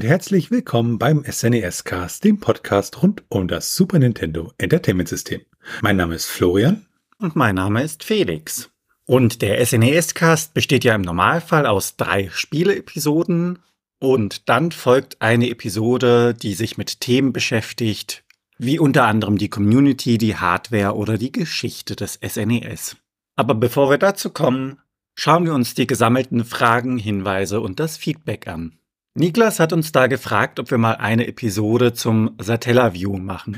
Und 0.00 0.06
herzlich 0.06 0.50
willkommen 0.50 0.98
beim 0.98 1.24
SNES 1.30 1.84
Cast, 1.84 2.24
dem 2.24 2.40
Podcast 2.40 3.02
rund 3.02 3.22
um 3.28 3.48
das 3.48 3.76
Super 3.76 3.98
Nintendo 3.98 4.50
Entertainment 4.56 5.10
System. 5.10 5.42
Mein 5.82 5.98
Name 5.98 6.14
ist 6.14 6.24
Florian. 6.24 6.86
Und 7.18 7.36
mein 7.36 7.56
Name 7.56 7.82
ist 7.82 8.02
Felix. 8.02 8.70
Und 9.04 9.42
der 9.42 9.62
SNES 9.62 10.14
Cast 10.14 10.54
besteht 10.54 10.84
ja 10.84 10.94
im 10.94 11.02
Normalfall 11.02 11.66
aus 11.66 11.96
drei 11.96 12.30
Spieleepisoden. 12.32 13.58
Und 13.98 14.48
dann 14.48 14.72
folgt 14.72 15.20
eine 15.20 15.50
Episode, 15.50 16.32
die 16.32 16.54
sich 16.54 16.78
mit 16.78 17.02
Themen 17.02 17.34
beschäftigt, 17.34 18.24
wie 18.56 18.78
unter 18.78 19.04
anderem 19.04 19.36
die 19.36 19.50
Community, 19.50 20.16
die 20.16 20.34
Hardware 20.34 20.94
oder 20.94 21.18
die 21.18 21.30
Geschichte 21.30 21.94
des 21.94 22.18
SNES. 22.26 22.96
Aber 23.36 23.54
bevor 23.54 23.90
wir 23.90 23.98
dazu 23.98 24.30
kommen, 24.30 24.78
schauen 25.14 25.44
wir 25.44 25.52
uns 25.52 25.74
die 25.74 25.86
gesammelten 25.86 26.46
Fragen, 26.46 26.96
Hinweise 26.96 27.60
und 27.60 27.80
das 27.80 27.98
Feedback 27.98 28.48
an. 28.48 28.79
Niklas 29.14 29.58
hat 29.58 29.72
uns 29.72 29.90
da 29.90 30.06
gefragt, 30.06 30.60
ob 30.60 30.70
wir 30.70 30.78
mal 30.78 30.94
eine 30.94 31.26
Episode 31.26 31.92
zum 31.92 32.36
Satellaview 32.38 33.18
machen. 33.18 33.56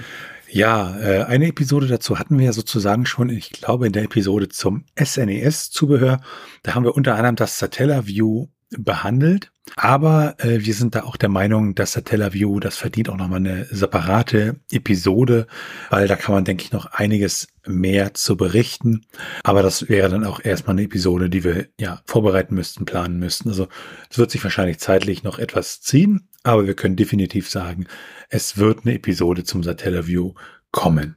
Ja, 0.48 0.98
äh, 0.98 1.24
eine 1.24 1.46
Episode 1.48 1.86
dazu 1.86 2.18
hatten 2.18 2.38
wir 2.38 2.46
ja 2.46 2.52
sozusagen 2.52 3.06
schon, 3.06 3.28
ich 3.28 3.50
glaube, 3.50 3.86
in 3.86 3.92
der 3.92 4.04
Episode 4.04 4.48
zum 4.48 4.84
SNES-Zubehör. 4.96 6.20
Da 6.62 6.74
haben 6.74 6.84
wir 6.84 6.94
unter 6.94 7.14
anderem 7.16 7.36
das 7.36 7.58
Satellaview 7.58 8.48
behandelt. 8.78 9.52
Aber 9.76 10.34
äh, 10.38 10.64
wir 10.64 10.74
sind 10.74 10.94
da 10.94 11.04
auch 11.04 11.16
der 11.16 11.28
Meinung, 11.28 11.74
dass 11.74 11.92
Satellaview, 11.92 12.60
das 12.60 12.76
verdient 12.76 13.08
auch 13.08 13.16
nochmal 13.16 13.38
eine 13.38 13.66
separate 13.70 14.56
Episode, 14.70 15.46
weil 15.88 16.08
da 16.08 16.16
kann 16.16 16.34
man, 16.34 16.44
denke 16.44 16.64
ich, 16.64 16.72
noch 16.72 16.86
einiges 16.86 17.48
mehr 17.66 18.12
zu 18.14 18.36
berichten. 18.36 19.06
Aber 19.44 19.62
das 19.62 19.88
wäre 19.88 20.08
dann 20.08 20.24
auch 20.24 20.44
erstmal 20.44 20.74
eine 20.74 20.82
Episode, 20.82 21.30
die 21.30 21.44
wir 21.44 21.68
ja 21.78 22.02
vorbereiten 22.06 22.54
müssten, 22.54 22.84
planen 22.84 23.18
müssten. 23.18 23.48
Also 23.48 23.68
es 24.10 24.18
wird 24.18 24.30
sich 24.30 24.42
wahrscheinlich 24.42 24.78
zeitlich 24.78 25.22
noch 25.22 25.38
etwas 25.38 25.80
ziehen, 25.80 26.28
aber 26.42 26.66
wir 26.66 26.74
können 26.74 26.96
definitiv 26.96 27.48
sagen, 27.48 27.86
es 28.28 28.56
wird 28.56 28.80
eine 28.84 28.94
Episode 28.94 29.44
zum 29.44 29.62
Satellaview 29.62 30.34
kommen. 30.72 31.16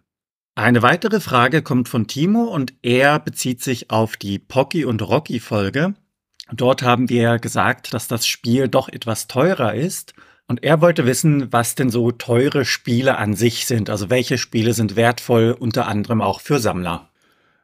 Eine 0.57 0.81
weitere 0.81 1.19
Frage 1.19 1.61
kommt 1.61 1.89
von 1.89 2.07
Timo 2.07 2.43
und 2.43 2.73
er 2.81 3.19
bezieht 3.19 3.61
sich 3.61 3.89
auf 3.89 4.15
die 4.15 4.39
Pocky 4.39 4.85
und 4.85 5.01
Rocky 5.01 5.41
Folge. 5.41 5.95
Dort 6.51 6.83
haben 6.83 7.09
wir 7.09 7.39
gesagt, 7.39 7.93
dass 7.93 8.07
das 8.07 8.27
Spiel 8.27 8.67
doch 8.67 8.89
etwas 8.89 9.27
teurer 9.27 9.73
ist. 9.73 10.13
Und 10.47 10.63
er 10.63 10.79
wollte 10.79 11.07
wissen, 11.07 11.51
was 11.51 11.73
denn 11.73 11.89
so 11.89 12.11
teure 12.11 12.65
Spiele 12.65 13.17
an 13.17 13.33
sich 13.33 13.65
sind. 13.65 13.89
Also 13.89 14.09
welche 14.09 14.37
Spiele 14.37 14.73
sind 14.73 14.95
wertvoll, 14.95 15.55
unter 15.57 15.87
anderem 15.87 16.21
auch 16.21 16.39
für 16.39 16.59
Sammler. 16.59 17.09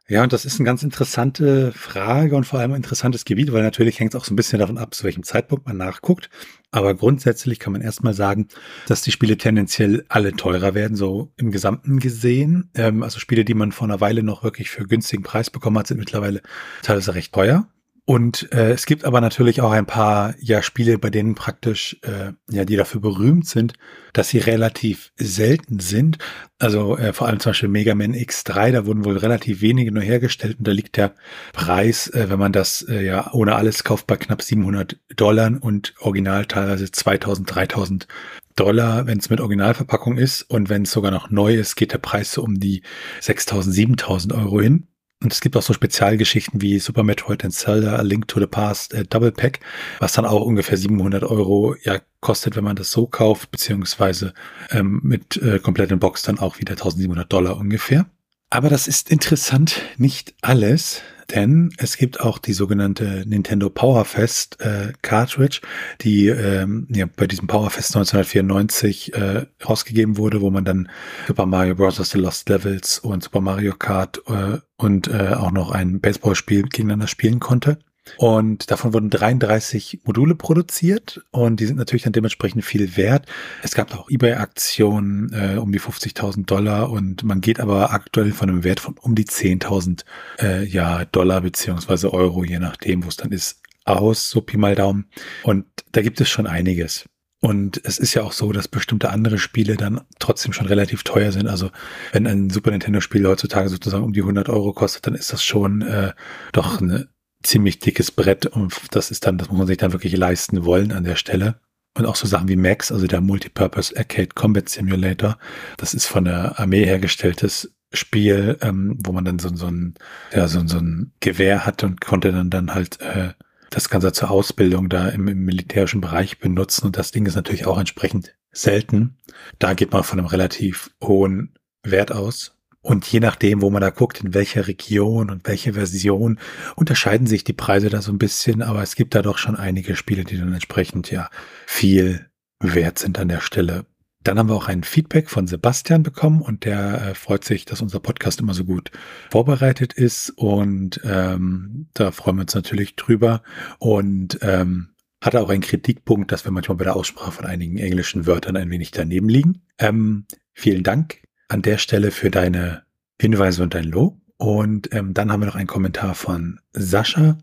Ja, 0.07 0.23
und 0.23 0.33
das 0.33 0.43
ist 0.43 0.59
eine 0.59 0.65
ganz 0.65 0.83
interessante 0.83 1.71
Frage 1.71 2.35
und 2.35 2.43
vor 2.43 2.59
allem 2.59 2.71
ein 2.71 2.77
interessantes 2.77 3.23
Gebiet, 3.23 3.53
weil 3.53 3.63
natürlich 3.63 3.97
hängt 3.97 4.13
es 4.13 4.19
auch 4.19 4.25
so 4.25 4.33
ein 4.33 4.35
bisschen 4.35 4.59
davon 4.59 4.77
ab, 4.77 4.93
zu 4.93 5.05
welchem 5.05 5.23
Zeitpunkt 5.23 5.65
man 5.65 5.77
nachguckt. 5.77 6.29
Aber 6.71 6.95
grundsätzlich 6.95 7.59
kann 7.59 7.71
man 7.71 7.81
erstmal 7.81 8.13
sagen, 8.13 8.49
dass 8.87 9.03
die 9.03 9.11
Spiele 9.11 9.37
tendenziell 9.37 10.03
alle 10.09 10.33
teurer 10.33 10.73
werden, 10.73 10.97
so 10.97 11.31
im 11.37 11.51
Gesamten 11.51 11.99
gesehen. 11.99 12.71
Ähm, 12.75 13.03
also 13.03 13.19
Spiele, 13.19 13.45
die 13.45 13.53
man 13.53 13.71
vor 13.71 13.87
einer 13.87 14.01
Weile 14.01 14.21
noch 14.21 14.43
wirklich 14.43 14.69
für 14.69 14.85
günstigen 14.85 15.23
Preis 15.23 15.49
bekommen 15.49 15.77
hat, 15.77 15.87
sind 15.87 15.97
mittlerweile 15.97 16.41
teilweise 16.81 17.15
recht 17.15 17.31
teuer. 17.31 17.67
Und 18.05 18.51
äh, 18.51 18.71
es 18.71 18.87
gibt 18.87 19.05
aber 19.05 19.21
natürlich 19.21 19.61
auch 19.61 19.71
ein 19.71 19.85
paar 19.85 20.33
ja 20.39 20.63
Spiele, 20.63 20.97
bei 20.97 21.11
denen 21.11 21.35
praktisch 21.35 21.97
äh, 22.01 22.33
ja 22.49 22.65
die 22.65 22.75
dafür 22.75 22.99
berühmt 22.99 23.47
sind, 23.47 23.73
dass 24.13 24.29
sie 24.29 24.39
relativ 24.39 25.11
selten 25.17 25.79
sind. 25.79 26.17
Also 26.57 26.97
äh, 26.97 27.13
vor 27.13 27.27
allem 27.27 27.39
zum 27.39 27.51
Beispiel 27.51 27.69
Mega 27.69 27.93
Man 27.93 28.13
X3, 28.13 28.71
da 28.71 28.85
wurden 28.87 29.05
wohl 29.05 29.17
relativ 29.17 29.61
wenige 29.61 29.91
nur 29.91 30.03
hergestellt 30.03 30.57
und 30.57 30.67
da 30.67 30.71
liegt 30.71 30.97
der 30.97 31.13
Preis, 31.53 32.07
äh, 32.07 32.29
wenn 32.29 32.39
man 32.39 32.51
das 32.51 32.81
äh, 32.89 33.05
ja 33.05 33.31
ohne 33.33 33.55
alles 33.55 33.83
kauft, 33.83 34.07
bei 34.07 34.17
knapp 34.17 34.41
700 34.41 34.99
Dollar 35.15 35.51
und 35.61 35.93
original 35.99 36.45
teilweise 36.47 36.91
2000, 36.91 37.55
3000 37.55 38.07
Dollar, 38.55 39.05
wenn 39.07 39.19
es 39.19 39.29
mit 39.29 39.39
Originalverpackung 39.39 40.17
ist 40.17 40.41
und 40.41 40.69
wenn 40.69 40.83
es 40.83 40.91
sogar 40.91 41.11
noch 41.11 41.29
neu 41.29 41.55
ist, 41.55 41.75
geht 41.75 41.93
der 41.93 41.99
Preis 41.99 42.33
so 42.33 42.43
um 42.43 42.59
die 42.59 42.81
6000, 43.21 43.73
7000 43.73 44.33
Euro 44.33 44.59
hin. 44.59 44.87
Und 45.23 45.31
es 45.31 45.41
gibt 45.41 45.55
auch 45.55 45.61
so 45.61 45.73
Spezialgeschichten 45.73 46.61
wie 46.61 46.79
Super 46.79 47.03
Metroid 47.03 47.43
and 47.43 47.53
Zelda, 47.53 47.95
A 47.95 48.01
Link 48.01 48.27
to 48.27 48.39
the 48.39 48.47
Past, 48.47 48.93
äh, 48.93 49.03
Double 49.03 49.31
Pack, 49.31 49.59
was 49.99 50.13
dann 50.13 50.25
auch 50.25 50.41
ungefähr 50.41 50.77
700 50.77 51.23
Euro 51.23 51.75
ja 51.83 51.99
kostet, 52.21 52.55
wenn 52.55 52.63
man 52.63 52.75
das 52.75 52.91
so 52.91 53.07
kauft, 53.07 53.51
beziehungsweise 53.51 54.33
ähm, 54.71 54.99
mit 55.03 55.37
äh, 55.37 55.59
kompletten 55.59 55.99
Box 55.99 56.23
dann 56.23 56.39
auch 56.39 56.59
wieder 56.59 56.71
1700 56.71 57.31
Dollar 57.31 57.57
ungefähr. 57.57 58.05
Aber 58.49 58.69
das 58.69 58.87
ist 58.87 59.09
interessant 59.09 59.81
nicht 59.97 60.33
alles, 60.41 61.01
denn 61.31 61.73
es 61.77 61.97
gibt 61.97 62.21
auch 62.21 62.37
die 62.37 62.53
sogenannte 62.53 63.23
Nintendo 63.25 63.69
Powerfest 63.69 64.59
äh, 64.61 64.93
Cartridge, 65.01 65.61
die 66.01 66.27
ähm, 66.27 66.87
ja, 66.89 67.05
bei 67.15 67.27
diesem 67.27 67.47
Powerfest 67.47 67.95
1994 67.95 69.13
äh, 69.13 69.45
rausgegeben 69.67 70.17
wurde, 70.17 70.41
wo 70.41 70.49
man 70.49 70.65
dann 70.65 70.89
Super 71.27 71.45
Mario 71.45 71.75
Bros. 71.75 71.97
The 71.97 72.17
Lost 72.17 72.49
Levels 72.49 72.99
und 72.99 73.23
Super 73.23 73.41
Mario 73.41 73.75
Kart 73.75 74.21
äh, 74.27 74.57
und 74.77 75.07
äh, 75.07 75.33
auch 75.35 75.51
noch 75.51 75.71
ein 75.71 75.99
Baseballspiel 75.99 76.63
gegeneinander 76.63 77.07
spielen 77.07 77.39
konnte. 77.39 77.77
Und 78.17 78.71
davon 78.71 78.93
wurden 78.93 79.09
33 79.11 80.01
Module 80.05 80.33
produziert 80.35 81.21
und 81.29 81.59
die 81.59 81.67
sind 81.67 81.77
natürlich 81.77 82.01
dann 82.01 82.13
dementsprechend 82.13 82.65
viel 82.65 82.97
wert. 82.97 83.27
Es 83.61 83.75
gab 83.75 83.93
auch 83.93 84.09
eBay-Aktionen 84.09 85.31
äh, 85.33 85.57
um 85.57 85.71
die 85.71 85.79
50.000 85.79 86.45
Dollar 86.45 86.89
und 86.89 87.23
man 87.23 87.41
geht 87.41 87.59
aber 87.59 87.91
aktuell 87.91 88.31
von 88.31 88.49
einem 88.49 88.63
Wert 88.63 88.79
von 88.79 88.97
um 88.97 89.13
die 89.13 89.25
10.000 89.25 90.03
äh, 90.39 90.65
ja, 90.65 91.05
Dollar 91.05 91.41
beziehungsweise 91.41 92.11
Euro, 92.11 92.43
je 92.43 92.59
nachdem, 92.59 93.03
wo 93.03 93.07
es 93.07 93.17
dann 93.17 93.31
ist, 93.31 93.61
aus, 93.85 94.29
so 94.29 94.41
Pi 94.41 94.57
mal 94.57 94.75
Daumen. 94.75 95.05
Und 95.43 95.65
da 95.91 96.01
gibt 96.01 96.19
es 96.21 96.29
schon 96.29 96.47
einiges. 96.47 97.05
Und 97.39 97.81
es 97.83 97.97
ist 97.97 98.13
ja 98.13 98.21
auch 98.21 98.33
so, 98.33 98.51
dass 98.51 98.67
bestimmte 98.67 99.09
andere 99.09 99.39
Spiele 99.39 99.75
dann 99.75 100.01
trotzdem 100.19 100.53
schon 100.53 100.67
relativ 100.67 101.03
teuer 101.03 101.31
sind. 101.31 101.47
Also 101.47 101.71
wenn 102.11 102.27
ein 102.27 102.51
Super 102.51 102.69
Nintendo-Spiel 102.69 103.27
heutzutage 103.27 103.69
sozusagen 103.69 104.03
um 104.03 104.13
die 104.13 104.21
100 104.21 104.47
Euro 104.49 104.73
kostet, 104.73 105.07
dann 105.07 105.15
ist 105.15 105.33
das 105.33 105.43
schon 105.43 105.81
äh, 105.81 106.13
doch 106.51 106.81
eine 106.81 107.09
ziemlich 107.43 107.79
dickes 107.79 108.11
Brett 108.11 108.45
und 108.45 108.73
das 108.91 109.11
ist 109.11 109.25
dann, 109.25 109.37
das 109.37 109.49
muss 109.49 109.57
man 109.57 109.67
sich 109.67 109.77
dann 109.77 109.93
wirklich 109.93 110.15
leisten 110.15 110.65
wollen 110.65 110.91
an 110.91 111.03
der 111.03 111.15
Stelle. 111.15 111.59
Und 111.93 112.05
auch 112.05 112.15
so 112.15 112.25
Sachen 112.25 112.47
wie 112.47 112.55
Max, 112.55 112.91
also 112.91 113.05
der 113.05 113.19
Multipurpose 113.19 113.95
Arcade 113.97 114.29
Combat 114.33 114.69
Simulator, 114.69 115.37
das 115.77 115.93
ist 115.93 116.05
von 116.05 116.23
der 116.23 116.57
Armee 116.57 116.85
hergestelltes 116.85 117.73
Spiel, 117.93 118.57
ähm, 118.61 118.97
wo 119.03 119.11
man 119.11 119.25
dann 119.25 119.39
so, 119.39 119.53
so, 119.53 119.67
ein, 119.67 119.95
ja, 120.33 120.47
so, 120.47 120.65
so 120.65 120.77
ein 120.77 121.11
Gewehr 121.19 121.65
hat 121.65 121.83
und 121.83 121.99
konnte 121.99 122.31
dann, 122.31 122.49
dann 122.49 122.73
halt 122.73 123.01
äh, 123.01 123.33
das 123.69 123.89
Ganze 123.89 124.13
zur 124.13 124.31
Ausbildung 124.31 124.87
da 124.87 125.09
im, 125.09 125.27
im 125.27 125.43
militärischen 125.43 125.99
Bereich 125.99 126.39
benutzen. 126.39 126.85
Und 126.85 126.97
das 126.97 127.11
Ding 127.11 127.25
ist 127.25 127.35
natürlich 127.35 127.65
auch 127.65 127.77
entsprechend 127.77 128.33
selten. 128.51 129.17
Da 129.59 129.73
geht 129.73 129.91
man 129.91 130.03
von 130.03 130.19
einem 130.19 130.27
relativ 130.27 130.91
hohen 131.03 131.55
Wert 131.83 132.11
aus. 132.11 132.55
Und 132.81 133.05
je 133.05 133.19
nachdem, 133.19 133.61
wo 133.61 133.69
man 133.69 133.81
da 133.81 133.91
guckt, 133.91 134.21
in 134.21 134.33
welcher 134.33 134.67
Region 134.67 135.29
und 135.29 135.47
welche 135.47 135.73
Version, 135.73 136.39
unterscheiden 136.75 137.27
sich 137.27 137.43
die 137.43 137.53
Preise 137.53 137.89
da 137.89 138.01
so 138.01 138.11
ein 138.11 138.17
bisschen. 138.17 138.63
Aber 138.63 138.81
es 138.81 138.95
gibt 138.95 139.13
da 139.13 139.21
doch 139.21 139.37
schon 139.37 139.55
einige 139.55 139.95
Spiele, 139.95 140.23
die 140.23 140.37
dann 140.37 140.53
entsprechend 140.53 141.11
ja 141.11 141.29
viel 141.67 142.25
wert 142.59 142.97
sind 142.97 143.19
an 143.19 143.27
der 143.27 143.41
Stelle. 143.41 143.85
Dann 144.23 144.37
haben 144.37 144.49
wir 144.49 144.55
auch 144.55 144.67
ein 144.67 144.83
Feedback 144.83 145.29
von 145.29 145.47
Sebastian 145.47 146.03
bekommen 146.03 146.41
und 146.41 146.65
der 146.65 147.01
äh, 147.01 147.15
freut 147.15 147.43
sich, 147.43 147.65
dass 147.65 147.81
unser 147.81 147.99
Podcast 147.99 148.39
immer 148.39 148.53
so 148.53 148.65
gut 148.65 148.91
vorbereitet 149.31 149.93
ist 149.93 150.29
und 150.35 151.01
ähm, 151.03 151.87
da 151.95 152.11
freuen 152.11 152.37
wir 152.37 152.41
uns 152.41 152.53
natürlich 152.53 152.95
drüber 152.95 153.41
und 153.79 154.37
ähm, 154.43 154.89
hat 155.23 155.35
auch 155.35 155.49
einen 155.49 155.61
Kritikpunkt, 155.61 156.31
dass 156.31 156.45
wir 156.45 156.51
manchmal 156.51 156.77
bei 156.77 156.83
der 156.83 156.95
Aussprache 156.95 157.31
von 157.31 157.45
einigen 157.45 157.77
englischen 157.77 158.27
Wörtern 158.27 158.57
ein 158.57 158.69
wenig 158.69 158.91
daneben 158.91 159.27
liegen. 159.27 159.63
Ähm, 159.79 160.25
vielen 160.53 160.83
Dank 160.83 161.21
an 161.51 161.61
der 161.61 161.77
Stelle 161.77 162.11
für 162.11 162.31
deine 162.31 162.83
Hinweise 163.19 163.61
und 163.63 163.73
dein 163.73 163.83
Lob. 163.83 164.17
Und 164.37 164.93
ähm, 164.93 165.13
dann 165.13 165.31
haben 165.31 165.41
wir 165.41 165.45
noch 165.45 165.55
einen 165.55 165.67
Kommentar 165.67 166.15
von 166.15 166.59
Sascha, 166.73 167.37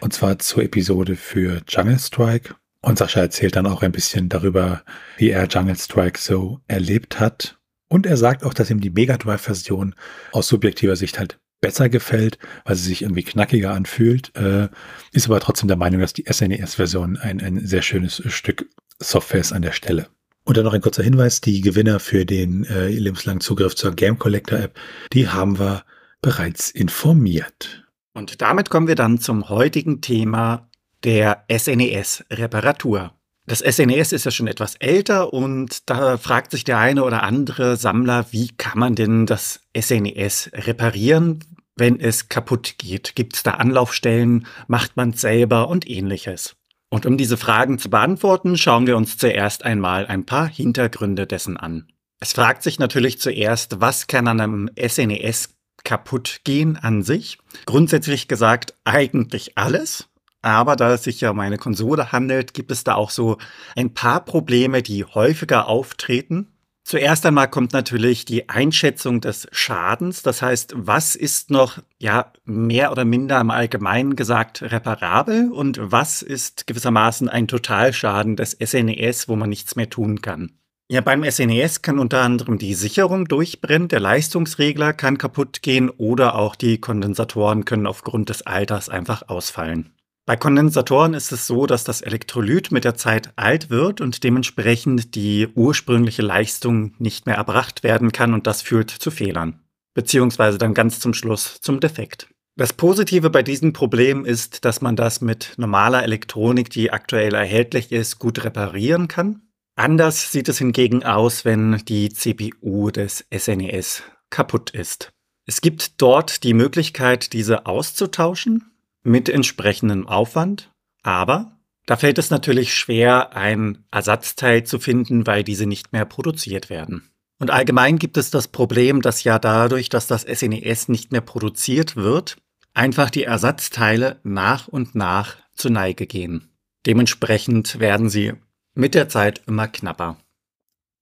und 0.00 0.12
zwar 0.12 0.38
zur 0.38 0.64
Episode 0.64 1.16
für 1.16 1.62
Jungle 1.66 1.98
Strike. 1.98 2.54
Und 2.82 2.98
Sascha 2.98 3.20
erzählt 3.20 3.56
dann 3.56 3.66
auch 3.66 3.82
ein 3.82 3.92
bisschen 3.92 4.28
darüber, 4.28 4.82
wie 5.16 5.30
er 5.30 5.46
Jungle 5.46 5.76
Strike 5.76 6.18
so 6.18 6.60
erlebt 6.66 7.20
hat. 7.20 7.58
Und 7.88 8.04
er 8.04 8.16
sagt 8.16 8.44
auch, 8.44 8.52
dass 8.52 8.68
ihm 8.68 8.80
die 8.80 8.90
Mega 8.90 9.16
Drive-Version 9.16 9.94
aus 10.32 10.48
subjektiver 10.48 10.96
Sicht 10.96 11.18
halt 11.18 11.38
besser 11.60 11.88
gefällt, 11.88 12.38
weil 12.64 12.74
sie 12.74 12.88
sich 12.88 13.02
irgendwie 13.02 13.22
knackiger 13.22 13.72
anfühlt, 13.72 14.36
äh, 14.36 14.68
ist 15.12 15.26
aber 15.26 15.38
trotzdem 15.38 15.68
der 15.68 15.76
Meinung, 15.76 16.00
dass 16.00 16.12
die 16.12 16.24
SNES-Version 16.28 17.16
ein, 17.16 17.40
ein 17.40 17.64
sehr 17.64 17.82
schönes 17.82 18.22
Stück 18.26 18.68
Software 18.98 19.40
ist 19.40 19.52
an 19.52 19.62
der 19.62 19.72
Stelle. 19.72 20.08
Und 20.44 20.56
dann 20.56 20.64
noch 20.64 20.74
ein 20.74 20.80
kurzer 20.80 21.02
Hinweis, 21.02 21.40
die 21.40 21.60
Gewinner 21.60 22.00
für 22.00 22.26
den 22.26 22.64
äh, 22.64 22.88
lebenslangen 22.88 23.40
Zugriff 23.40 23.76
zur 23.76 23.92
Game 23.92 24.18
Collector 24.18 24.58
App, 24.58 24.78
die 25.12 25.28
haben 25.28 25.58
wir 25.58 25.84
bereits 26.20 26.70
informiert. 26.70 27.84
Und 28.12 28.42
damit 28.42 28.68
kommen 28.68 28.88
wir 28.88 28.94
dann 28.94 29.18
zum 29.18 29.48
heutigen 29.48 30.00
Thema 30.00 30.68
der 31.04 31.44
SNES-Reparatur. 31.50 33.12
Das 33.46 33.58
SNES 33.58 34.12
ist 34.12 34.24
ja 34.24 34.30
schon 34.30 34.46
etwas 34.46 34.76
älter 34.76 35.32
und 35.32 35.90
da 35.90 36.16
fragt 36.16 36.52
sich 36.52 36.62
der 36.62 36.78
eine 36.78 37.02
oder 37.02 37.24
andere 37.24 37.76
Sammler, 37.76 38.26
wie 38.30 38.48
kann 38.56 38.78
man 38.78 38.94
denn 38.94 39.26
das 39.26 39.60
SNES 39.76 40.50
reparieren, 40.54 41.40
wenn 41.76 41.98
es 41.98 42.28
kaputt 42.28 42.76
geht? 42.78 43.16
Gibt 43.16 43.34
es 43.34 43.42
da 43.42 43.52
Anlaufstellen? 43.52 44.46
Macht 44.68 44.96
man 44.96 45.10
es 45.10 45.22
selber 45.22 45.68
und 45.68 45.88
ähnliches? 45.88 46.54
Und 46.92 47.06
um 47.06 47.16
diese 47.16 47.38
Fragen 47.38 47.78
zu 47.78 47.88
beantworten, 47.88 48.58
schauen 48.58 48.86
wir 48.86 48.98
uns 48.98 49.16
zuerst 49.16 49.64
einmal 49.64 50.06
ein 50.06 50.26
paar 50.26 50.46
Hintergründe 50.46 51.26
dessen 51.26 51.56
an. 51.56 51.88
Es 52.20 52.34
fragt 52.34 52.62
sich 52.62 52.78
natürlich 52.78 53.18
zuerst, 53.18 53.80
was 53.80 54.08
kann 54.08 54.28
an 54.28 54.42
einem 54.42 54.70
SNES 54.78 55.46
e 55.46 55.52
kaputt 55.84 56.40
gehen 56.44 56.76
an 56.76 57.02
sich? 57.02 57.38
Grundsätzlich 57.64 58.28
gesagt 58.28 58.74
eigentlich 58.84 59.56
alles. 59.56 60.10
Aber 60.42 60.76
da 60.76 60.92
es 60.92 61.04
sich 61.04 61.22
ja 61.22 61.30
um 61.30 61.40
eine 61.40 61.56
Konsole 61.56 62.12
handelt, 62.12 62.52
gibt 62.52 62.70
es 62.70 62.84
da 62.84 62.96
auch 62.96 63.08
so 63.08 63.38
ein 63.74 63.94
paar 63.94 64.22
Probleme, 64.22 64.82
die 64.82 65.06
häufiger 65.06 65.68
auftreten. 65.68 66.51
Zuerst 66.84 67.24
einmal 67.24 67.48
kommt 67.48 67.72
natürlich 67.72 68.24
die 68.24 68.48
Einschätzung 68.48 69.20
des 69.20 69.46
Schadens. 69.52 70.22
Das 70.22 70.42
heißt, 70.42 70.74
was 70.76 71.14
ist 71.14 71.50
noch, 71.50 71.78
ja, 71.98 72.32
mehr 72.44 72.90
oder 72.90 73.04
minder 73.04 73.40
im 73.40 73.50
Allgemeinen 73.50 74.16
gesagt 74.16 74.62
reparabel 74.62 75.50
und 75.52 75.78
was 75.80 76.22
ist 76.22 76.66
gewissermaßen 76.66 77.28
ein 77.28 77.46
Totalschaden 77.46 78.36
des 78.36 78.56
SNES, 78.60 79.24
e 79.24 79.28
wo 79.28 79.36
man 79.36 79.48
nichts 79.48 79.76
mehr 79.76 79.90
tun 79.90 80.22
kann. 80.22 80.58
Ja, 80.88 81.00
beim 81.00 81.24
SNES 81.24 81.76
e 81.76 81.80
kann 81.80 82.00
unter 82.00 82.20
anderem 82.20 82.58
die 82.58 82.74
Sicherung 82.74 83.26
durchbrennen, 83.26 83.88
der 83.88 84.00
Leistungsregler 84.00 84.92
kann 84.92 85.18
kaputt 85.18 85.62
gehen 85.62 85.88
oder 85.88 86.34
auch 86.34 86.56
die 86.56 86.78
Kondensatoren 86.78 87.64
können 87.64 87.86
aufgrund 87.86 88.28
des 88.28 88.42
Alters 88.42 88.88
einfach 88.88 89.28
ausfallen. 89.28 89.92
Bei 90.24 90.36
Kondensatoren 90.36 91.14
ist 91.14 91.32
es 91.32 91.48
so, 91.48 91.66
dass 91.66 91.82
das 91.82 92.00
Elektrolyt 92.00 92.70
mit 92.70 92.84
der 92.84 92.94
Zeit 92.94 93.32
alt 93.34 93.70
wird 93.70 94.00
und 94.00 94.22
dementsprechend 94.22 95.16
die 95.16 95.48
ursprüngliche 95.54 96.22
Leistung 96.22 96.94
nicht 96.98 97.26
mehr 97.26 97.34
erbracht 97.34 97.82
werden 97.82 98.12
kann 98.12 98.32
und 98.32 98.46
das 98.46 98.62
führt 98.62 98.90
zu 98.90 99.10
Fehlern. 99.10 99.60
Beziehungsweise 99.94 100.58
dann 100.58 100.74
ganz 100.74 101.00
zum 101.00 101.12
Schluss 101.12 101.60
zum 101.60 101.80
Defekt. 101.80 102.28
Das 102.56 102.72
Positive 102.72 103.30
bei 103.30 103.42
diesem 103.42 103.72
Problem 103.72 104.24
ist, 104.24 104.64
dass 104.64 104.80
man 104.80 104.94
das 104.94 105.22
mit 105.22 105.54
normaler 105.56 106.04
Elektronik, 106.04 106.70
die 106.70 106.92
aktuell 106.92 107.34
erhältlich 107.34 107.90
ist, 107.90 108.20
gut 108.20 108.44
reparieren 108.44 109.08
kann. 109.08 109.42
Anders 109.74 110.30
sieht 110.30 110.48
es 110.48 110.58
hingegen 110.58 111.02
aus, 111.02 111.44
wenn 111.44 111.82
die 111.88 112.10
CPU 112.10 112.90
des 112.90 113.24
SNES 113.34 114.00
e 114.00 114.10
kaputt 114.30 114.70
ist. 114.70 115.12
Es 115.46 115.60
gibt 115.60 116.00
dort 116.00 116.44
die 116.44 116.54
Möglichkeit, 116.54 117.32
diese 117.32 117.66
auszutauschen 117.66 118.71
mit 119.02 119.28
entsprechendem 119.28 120.06
Aufwand, 120.06 120.72
aber 121.02 121.58
da 121.86 121.96
fällt 121.96 122.18
es 122.18 122.30
natürlich 122.30 122.74
schwer, 122.74 123.36
ein 123.36 123.84
Ersatzteil 123.90 124.64
zu 124.64 124.78
finden, 124.78 125.26
weil 125.26 125.42
diese 125.42 125.66
nicht 125.66 125.92
mehr 125.92 126.04
produziert 126.04 126.70
werden. 126.70 127.08
Und 127.38 127.50
allgemein 127.50 127.98
gibt 127.98 128.16
es 128.16 128.30
das 128.30 128.48
Problem, 128.48 129.02
dass 129.02 129.24
ja 129.24 129.40
dadurch, 129.40 129.88
dass 129.88 130.06
das 130.06 130.22
SNES 130.22 130.88
e 130.88 130.92
nicht 130.92 131.10
mehr 131.10 131.20
produziert 131.20 131.96
wird, 131.96 132.36
einfach 132.72 133.10
die 133.10 133.24
Ersatzteile 133.24 134.20
nach 134.22 134.68
und 134.68 134.94
nach 134.94 135.36
zur 135.54 135.72
Neige 135.72 136.06
gehen. 136.06 136.50
Dementsprechend 136.86 137.80
werden 137.80 138.08
sie 138.08 138.34
mit 138.74 138.94
der 138.94 139.08
Zeit 139.08 139.42
immer 139.46 139.68
knapper. 139.68 140.18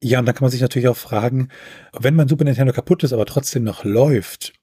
Ja, 0.02 0.18
und 0.18 0.26
da 0.26 0.32
kann 0.32 0.44
man 0.44 0.50
sich 0.50 0.62
natürlich 0.62 0.88
auch 0.88 0.96
fragen, 0.96 1.50
wenn 1.92 2.16
mein 2.16 2.28
Super 2.28 2.44
Nintendo 2.44 2.72
kaputt 2.72 3.02
ist, 3.02 3.12
aber 3.12 3.26
trotzdem 3.26 3.64
noch 3.64 3.84
läuft, 3.84 4.54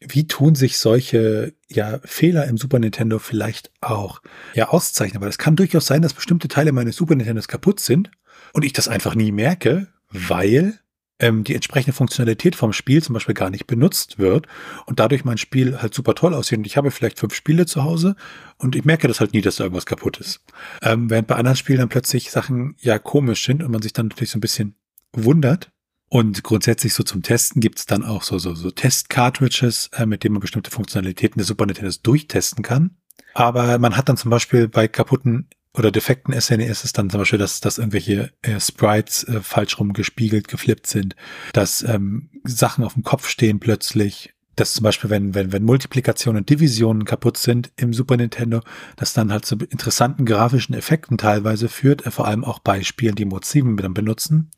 wie 0.00 0.26
tun 0.26 0.54
sich 0.54 0.78
solche 0.78 1.54
ja, 1.68 1.98
Fehler 2.04 2.46
im 2.46 2.58
Super 2.58 2.78
Nintendo 2.78 3.18
vielleicht 3.18 3.70
auch 3.80 4.20
ja, 4.54 4.68
auszeichnen? 4.68 5.22
Weil 5.22 5.30
es 5.30 5.38
kann 5.38 5.56
durchaus 5.56 5.86
sein, 5.86 6.02
dass 6.02 6.14
bestimmte 6.14 6.48
Teile 6.48 6.72
meines 6.72 6.96
Super 6.96 7.14
Nintendos 7.14 7.48
kaputt 7.48 7.80
sind 7.80 8.10
und 8.52 8.64
ich 8.64 8.72
das 8.72 8.88
einfach 8.88 9.14
nie 9.14 9.32
merke, 9.32 9.88
weil 10.10 10.78
ähm, 11.18 11.44
die 11.44 11.54
entsprechende 11.54 11.94
Funktionalität 11.94 12.56
vom 12.56 12.72
Spiel 12.72 13.02
zum 13.02 13.14
Beispiel 13.14 13.34
gar 13.34 13.48
nicht 13.48 13.66
benutzt 13.66 14.18
wird 14.18 14.46
und 14.84 15.00
dadurch 15.00 15.24
mein 15.24 15.38
Spiel 15.38 15.80
halt 15.80 15.94
super 15.94 16.14
toll 16.14 16.34
aussieht. 16.34 16.58
Und 16.58 16.66
ich 16.66 16.76
habe 16.76 16.90
vielleicht 16.90 17.18
fünf 17.18 17.34
Spiele 17.34 17.64
zu 17.64 17.84
Hause 17.84 18.16
und 18.58 18.76
ich 18.76 18.84
merke 18.84 19.08
das 19.08 19.20
halt 19.20 19.32
nie, 19.32 19.40
dass 19.40 19.56
da 19.56 19.64
irgendwas 19.64 19.86
kaputt 19.86 20.18
ist. 20.18 20.44
Ähm, 20.82 21.08
während 21.08 21.28
bei 21.28 21.36
anderen 21.36 21.56
Spielen 21.56 21.78
dann 21.78 21.88
plötzlich 21.88 22.30
Sachen 22.30 22.76
ja 22.80 22.98
komisch 22.98 23.44
sind 23.44 23.62
und 23.62 23.70
man 23.70 23.82
sich 23.82 23.94
dann 23.94 24.08
natürlich 24.08 24.30
so 24.30 24.38
ein 24.38 24.42
bisschen 24.42 24.74
wundert, 25.12 25.70
und 26.08 26.42
grundsätzlich 26.44 26.94
so 26.94 27.02
zum 27.02 27.22
Testen 27.22 27.60
gibt 27.60 27.78
es 27.78 27.86
dann 27.86 28.04
auch 28.04 28.22
so, 28.22 28.38
so, 28.38 28.54
so 28.54 28.70
Test-Cartridges, 28.70 29.90
äh, 29.92 30.06
mit 30.06 30.22
denen 30.22 30.34
man 30.34 30.40
bestimmte 30.40 30.70
Funktionalitäten 30.70 31.38
des 31.38 31.48
Super 31.48 31.66
Nintendo 31.66 31.92
durchtesten 32.02 32.62
kann. 32.62 32.96
Aber 33.34 33.78
man 33.78 33.96
hat 33.96 34.08
dann 34.08 34.16
zum 34.16 34.30
Beispiel 34.30 34.68
bei 34.68 34.88
kaputten 34.88 35.48
oder 35.76 35.90
defekten 35.90 36.38
SNES 36.40 36.84
ist 36.84 36.96
dann 36.96 37.10
zum 37.10 37.20
Beispiel, 37.20 37.38
dass, 37.38 37.60
dass 37.60 37.78
irgendwelche 37.78 38.32
äh, 38.42 38.58
Sprites 38.58 39.24
äh, 39.24 39.40
falsch 39.42 39.78
rum 39.78 39.92
gespiegelt, 39.92 40.48
geflippt 40.48 40.86
sind, 40.86 41.16
dass 41.52 41.82
ähm, 41.82 42.30
Sachen 42.44 42.82
auf 42.82 42.94
dem 42.94 43.02
Kopf 43.02 43.28
stehen 43.28 43.60
plötzlich, 43.60 44.32
dass 44.54 44.72
zum 44.72 44.84
Beispiel, 44.84 45.10
wenn, 45.10 45.34
wenn, 45.34 45.52
wenn 45.52 45.64
Multiplikation 45.64 46.36
und 46.36 46.48
Divisionen 46.48 47.04
kaputt 47.04 47.36
sind 47.36 47.72
im 47.76 47.92
Super 47.92 48.16
Nintendo, 48.16 48.62
das 48.96 49.12
dann 49.12 49.30
halt 49.30 49.44
zu 49.44 49.56
interessanten 49.56 50.24
grafischen 50.24 50.74
Effekten 50.74 51.18
teilweise 51.18 51.68
führt, 51.68 52.06
äh, 52.06 52.10
vor 52.10 52.26
allem 52.26 52.44
auch 52.44 52.60
bei 52.60 52.82
Spielen, 52.82 53.14
die 53.14 53.26
Mode 53.26 53.46
7 53.46 53.76
dann 53.76 53.92
benutzen. 53.92 54.50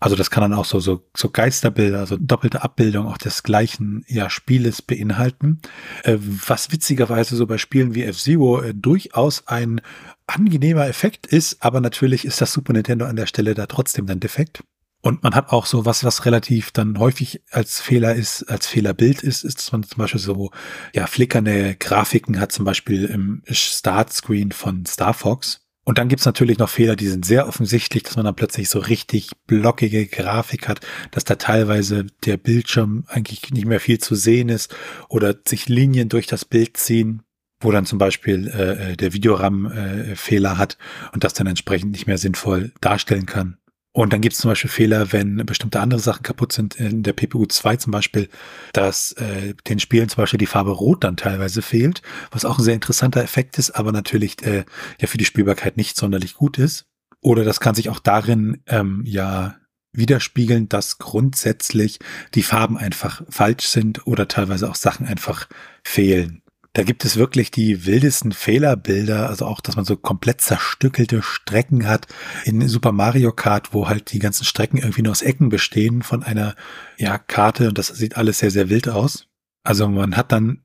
Also 0.00 0.16
das 0.16 0.30
kann 0.30 0.42
dann 0.42 0.52
auch 0.52 0.64
so, 0.64 0.80
so, 0.80 1.08
so 1.16 1.30
Geisterbilder, 1.30 2.06
so 2.06 2.16
doppelte 2.16 2.62
Abbildung 2.62 3.06
auch 3.06 3.18
des 3.18 3.42
gleichen 3.42 4.04
ja, 4.08 4.30
Spieles 4.30 4.82
beinhalten. 4.82 5.60
Äh, 6.04 6.18
was 6.20 6.70
witzigerweise 6.70 7.36
so 7.36 7.46
bei 7.46 7.58
Spielen 7.58 7.94
wie 7.94 8.04
F-Zero 8.04 8.62
äh, 8.62 8.74
durchaus 8.74 9.46
ein 9.46 9.80
angenehmer 10.26 10.86
Effekt 10.86 11.26
ist, 11.26 11.62
aber 11.62 11.80
natürlich 11.80 12.24
ist 12.24 12.40
das 12.40 12.52
Super 12.52 12.72
Nintendo 12.72 13.06
an 13.06 13.16
der 13.16 13.26
Stelle 13.26 13.54
da 13.54 13.66
trotzdem 13.66 14.06
dann 14.06 14.20
defekt. 14.20 14.62
Und 15.00 15.22
man 15.22 15.34
hat 15.34 15.50
auch 15.50 15.66
so 15.66 15.84
was, 15.84 16.02
was 16.02 16.24
relativ 16.26 16.72
dann 16.72 16.98
häufig 16.98 17.40
als 17.50 17.80
Fehler 17.80 18.14
ist, 18.14 18.42
als 18.44 18.66
Fehlerbild 18.66 19.22
ist, 19.22 19.44
ist, 19.44 19.58
dass 19.58 19.72
man 19.72 19.84
zum 19.84 19.98
Beispiel 19.98 20.20
so, 20.20 20.50
ja, 20.92 21.06
flickernde 21.06 21.76
Grafiken 21.76 22.40
hat, 22.40 22.50
zum 22.50 22.64
Beispiel 22.64 23.04
im 23.04 23.42
Startscreen 23.48 24.50
von 24.50 24.86
Star 24.86 25.14
Fox 25.14 25.67
und 25.88 25.96
dann 25.96 26.08
gibt's 26.08 26.26
natürlich 26.26 26.58
noch 26.58 26.68
Fehler, 26.68 26.96
die 26.96 27.06
sind 27.06 27.24
sehr 27.24 27.48
offensichtlich, 27.48 28.02
dass 28.02 28.16
man 28.16 28.26
dann 28.26 28.36
plötzlich 28.36 28.68
so 28.68 28.78
richtig 28.78 29.30
blockige 29.46 30.06
Grafik 30.06 30.68
hat, 30.68 30.80
dass 31.12 31.24
da 31.24 31.36
teilweise 31.36 32.04
der 32.26 32.36
Bildschirm 32.36 33.06
eigentlich 33.08 33.50
nicht 33.52 33.64
mehr 33.64 33.80
viel 33.80 33.96
zu 33.96 34.14
sehen 34.14 34.50
ist 34.50 34.76
oder 35.08 35.34
sich 35.46 35.66
Linien 35.70 36.10
durch 36.10 36.26
das 36.26 36.44
Bild 36.44 36.76
ziehen, 36.76 37.22
wo 37.60 37.72
dann 37.72 37.86
zum 37.86 37.98
Beispiel 37.98 38.48
äh, 38.48 38.92
äh 38.92 38.96
der 38.98 39.14
Videoram 39.14 39.64
äh, 39.64 40.14
Fehler 40.14 40.58
hat 40.58 40.76
und 41.14 41.24
das 41.24 41.32
dann 41.32 41.46
entsprechend 41.46 41.92
nicht 41.92 42.06
mehr 42.06 42.18
sinnvoll 42.18 42.70
darstellen 42.82 43.24
kann. 43.24 43.56
Und 43.92 44.12
dann 44.12 44.20
gibt 44.20 44.34
es 44.34 44.40
zum 44.40 44.50
Beispiel 44.50 44.70
Fehler, 44.70 45.12
wenn 45.12 45.44
bestimmte 45.46 45.80
andere 45.80 46.00
Sachen 46.00 46.22
kaputt 46.22 46.52
sind, 46.52 46.76
in 46.76 47.02
der 47.02 47.14
PPU 47.14 47.46
2 47.46 47.76
zum 47.76 47.90
Beispiel, 47.90 48.28
dass 48.72 49.12
äh, 49.12 49.54
den 49.66 49.80
Spielen 49.80 50.08
zum 50.08 50.22
Beispiel 50.22 50.38
die 50.38 50.46
Farbe 50.46 50.70
Rot 50.70 51.04
dann 51.04 51.16
teilweise 51.16 51.62
fehlt, 51.62 52.02
was 52.30 52.44
auch 52.44 52.58
ein 52.58 52.64
sehr 52.64 52.74
interessanter 52.74 53.22
Effekt 53.22 53.58
ist, 53.58 53.70
aber 53.70 53.90
natürlich 53.90 54.42
äh, 54.44 54.64
ja 55.00 55.06
für 55.06 55.18
die 55.18 55.24
Spielbarkeit 55.24 55.76
nicht 55.76 55.96
sonderlich 55.96 56.34
gut 56.34 56.58
ist. 56.58 56.86
Oder 57.20 57.44
das 57.44 57.60
kann 57.60 57.74
sich 57.74 57.88
auch 57.88 57.98
darin 57.98 58.62
ähm, 58.66 59.02
ja 59.04 59.56
widerspiegeln, 59.92 60.68
dass 60.68 60.98
grundsätzlich 60.98 61.98
die 62.34 62.42
Farben 62.42 62.76
einfach 62.76 63.22
falsch 63.28 63.66
sind 63.68 64.06
oder 64.06 64.28
teilweise 64.28 64.68
auch 64.68 64.76
Sachen 64.76 65.06
einfach 65.06 65.48
fehlen. 65.82 66.42
Da 66.78 66.84
gibt 66.84 67.04
es 67.04 67.16
wirklich 67.16 67.50
die 67.50 67.86
wildesten 67.86 68.30
Fehlerbilder, 68.30 69.28
also 69.28 69.46
auch, 69.46 69.60
dass 69.60 69.74
man 69.74 69.84
so 69.84 69.96
komplett 69.96 70.40
zerstückelte 70.40 71.22
Strecken 71.22 71.88
hat 71.88 72.06
in 72.44 72.68
Super 72.68 72.92
Mario 72.92 73.32
Kart, 73.32 73.74
wo 73.74 73.88
halt 73.88 74.12
die 74.12 74.20
ganzen 74.20 74.44
Strecken 74.44 74.76
irgendwie 74.76 75.02
nur 75.02 75.10
aus 75.10 75.22
Ecken 75.22 75.48
bestehen 75.48 76.04
von 76.04 76.22
einer 76.22 76.54
ja, 76.96 77.18
Karte 77.18 77.66
und 77.66 77.78
das 77.78 77.88
sieht 77.88 78.16
alles 78.16 78.38
sehr, 78.38 78.52
sehr 78.52 78.68
wild 78.68 78.88
aus. 78.88 79.26
Also 79.64 79.88
man 79.88 80.16
hat 80.16 80.30
dann 80.30 80.62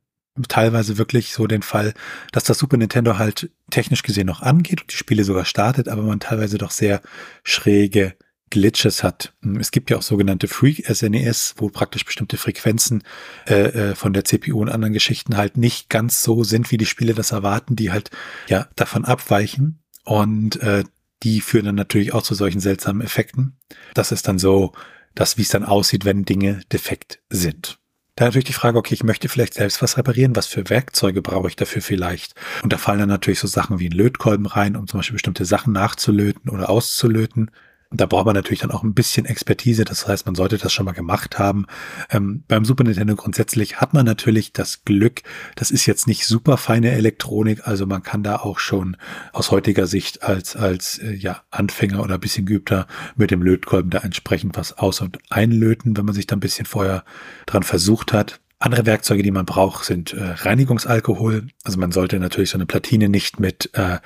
teilweise 0.50 1.00
wirklich 1.00 1.34
so 1.34 1.48
den 1.48 1.64
Fall, 1.64 1.96
dass 2.32 2.44
das 2.44 2.60
Super 2.60 2.78
Nintendo 2.78 3.18
halt 3.18 3.50
technisch 3.72 4.04
gesehen 4.04 4.28
noch 4.28 4.44
angeht 4.44 4.82
und 4.84 4.92
die 4.92 4.98
Spiele 4.98 5.24
sogar 5.24 5.46
startet, 5.46 5.90
aber 5.90 6.04
man 6.04 6.20
teilweise 6.20 6.60
doch 6.60 6.70
sehr 6.70 7.02
schräge 7.44 8.14
Glitches 8.54 9.02
hat. 9.02 9.34
Es 9.60 9.72
gibt 9.72 9.90
ja 9.90 9.98
auch 9.98 10.04
sogenannte 10.04 10.48
Freak 10.48 10.86
SNES, 10.88 11.56
wo 11.58 11.70
praktisch 11.70 12.06
bestimmte 12.06 12.38
Frequenzen 12.38 13.02
äh, 13.48 13.64
äh, 13.64 13.96
von 13.96 14.14
der 14.14 14.26
CPU 14.26 14.62
und 14.62 14.70
anderen 14.70 14.94
Geschichten 14.94 15.38
halt 15.38 15.58
nicht 15.58 15.90
ganz 15.90 16.22
so 16.22 16.44
sind, 16.44 16.70
wie 16.70 16.78
die 16.78 16.86
Spiele 16.86 17.16
das 17.16 17.32
erwarten, 17.32 17.76
die 17.76 17.92
halt 17.92 18.12
ja 18.48 18.68
davon 18.76 19.06
abweichen. 19.06 19.80
Und 20.06 20.62
äh, 20.62 20.84
die 21.24 21.42
führen 21.42 21.66
dann 21.66 21.76
natürlich 21.76 22.14
auch 22.14 22.22
zu 22.22 22.36
solchen 22.36 22.60
seltsamen 22.60 23.02
Effekten. 23.02 23.58
Das 23.96 24.12
ist 24.12 24.28
dann 24.28 24.38
so, 24.38 24.74
dass 25.16 25.40
wie 25.40 25.42
es 25.42 25.50
dann 25.50 25.64
aussieht, 25.64 26.06
wenn 26.06 26.24
Dinge 26.24 26.62
defekt 26.72 27.24
sind. 27.30 27.80
Da 28.16 28.26
natürlich 28.26 28.46
die 28.46 28.54
Frage, 28.54 28.78
okay, 28.78 28.94
ich 28.94 29.04
möchte 29.04 29.30
vielleicht 29.30 29.56
selbst 29.56 29.82
was 29.82 29.98
reparieren, 29.98 30.36
was 30.36 30.46
für 30.46 30.70
Werkzeuge 30.70 31.24
brauche 31.24 31.48
ich 31.48 31.56
dafür 31.56 31.82
vielleicht? 31.82 32.36
Und 32.62 32.72
da 32.72 32.78
fallen 32.78 33.00
dann 33.00 33.10
natürlich 33.10 33.40
so 33.40 33.48
Sachen 33.48 33.80
wie 33.80 33.90
ein 33.90 33.94
Lötkolben 33.94 34.46
rein, 34.46 34.76
um 34.76 34.86
zum 34.86 35.00
Beispiel 35.00 35.16
bestimmte 35.16 35.46
Sachen 35.46 35.74
nachzulöten 35.74 36.52
oder 36.52 36.70
auszulöten. 36.70 37.50
Da 37.96 38.08
braucht 38.08 38.26
man 38.26 38.36
natürlich 38.36 38.62
dann 38.62 38.72
auch 38.72 38.84
ein 38.84 38.94
bisschen 38.94 39.26
Expertise. 39.26 39.86
Das 39.86 40.08
heißt, 40.08 40.26
man 40.26 40.36
sollte 40.36 40.58
das 40.58 40.74
schon 40.74 40.86
mal 40.86 40.94
gemacht 40.94 41.38
haben. 41.38 41.68
Ähm, 42.10 42.44
beim 42.48 42.66
Super 42.66 42.84
Nintendo 42.84 43.16
grundsätzlich 43.16 43.80
hat 43.80 43.94
man 43.94 44.06
natürlich 44.06 44.52
das 44.52 44.84
Glück, 44.84 45.22
das 45.56 45.72
ist 45.72 45.86
jetzt 45.86 46.08
nicht 46.08 46.26
super 46.26 46.58
feine 46.58 46.92
Elektronik. 46.92 47.68
Also 47.68 47.86
man 47.86 48.02
kann 48.02 48.24
da 48.24 48.38
auch 48.38 48.60
schon 48.60 48.98
aus 49.32 49.52
heutiger 49.52 49.86
Sicht 49.86 50.24
als, 50.24 50.56
als 50.56 50.98
äh, 50.98 51.14
ja, 51.14 51.42
Anfänger 51.52 52.02
oder 52.02 52.16
ein 52.16 52.20
bisschen 52.20 52.46
geübter 52.46 52.88
mit 53.16 53.32
dem 53.32 53.44
Lötkolben 53.44 53.92
da 53.92 54.00
entsprechend 54.00 54.58
was 54.58 54.78
aus- 54.78 55.02
und 55.02 55.20
einlöten, 55.30 55.96
wenn 55.96 56.06
man 56.06 56.16
sich 56.16 56.28
da 56.28 56.36
ein 56.36 56.42
bisschen 56.42 56.66
vorher 56.66 57.04
dran 57.46 57.64
versucht 57.64 58.12
hat. 58.12 58.40
Andere 58.60 58.86
Werkzeuge, 58.86 59.24
die 59.24 59.32
man 59.32 59.46
braucht, 59.46 59.84
sind 59.84 60.14
äh, 60.14 60.24
Reinigungsalkohol. 60.24 61.48
Also 61.64 61.80
man 61.80 61.92
sollte 61.92 62.18
natürlich 62.18 62.50
so 62.50 62.58
eine 62.58 62.66
Platine 62.66 63.10
nicht 63.10 63.40
mit 63.40 63.70
äh, 63.74 63.98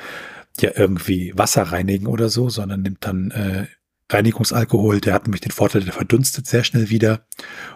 ja 0.62 0.72
irgendwie 0.76 1.34
Wasser 1.36 1.64
reinigen 1.64 2.08
oder 2.08 2.30
so, 2.30 2.50
sondern 2.50 2.82
nimmt 2.82 3.06
dann 3.06 3.32
äh, 3.32 3.68
Reinigungsalkohol, 4.10 5.02
der 5.02 5.14
hat 5.14 5.26
nämlich 5.26 5.42
den 5.42 5.52
Vorteil, 5.52 5.84
der 5.84 5.94
verdunstet 5.94 6.48
sehr 6.48 6.64
schnell 6.64 6.90
wieder 6.90 7.26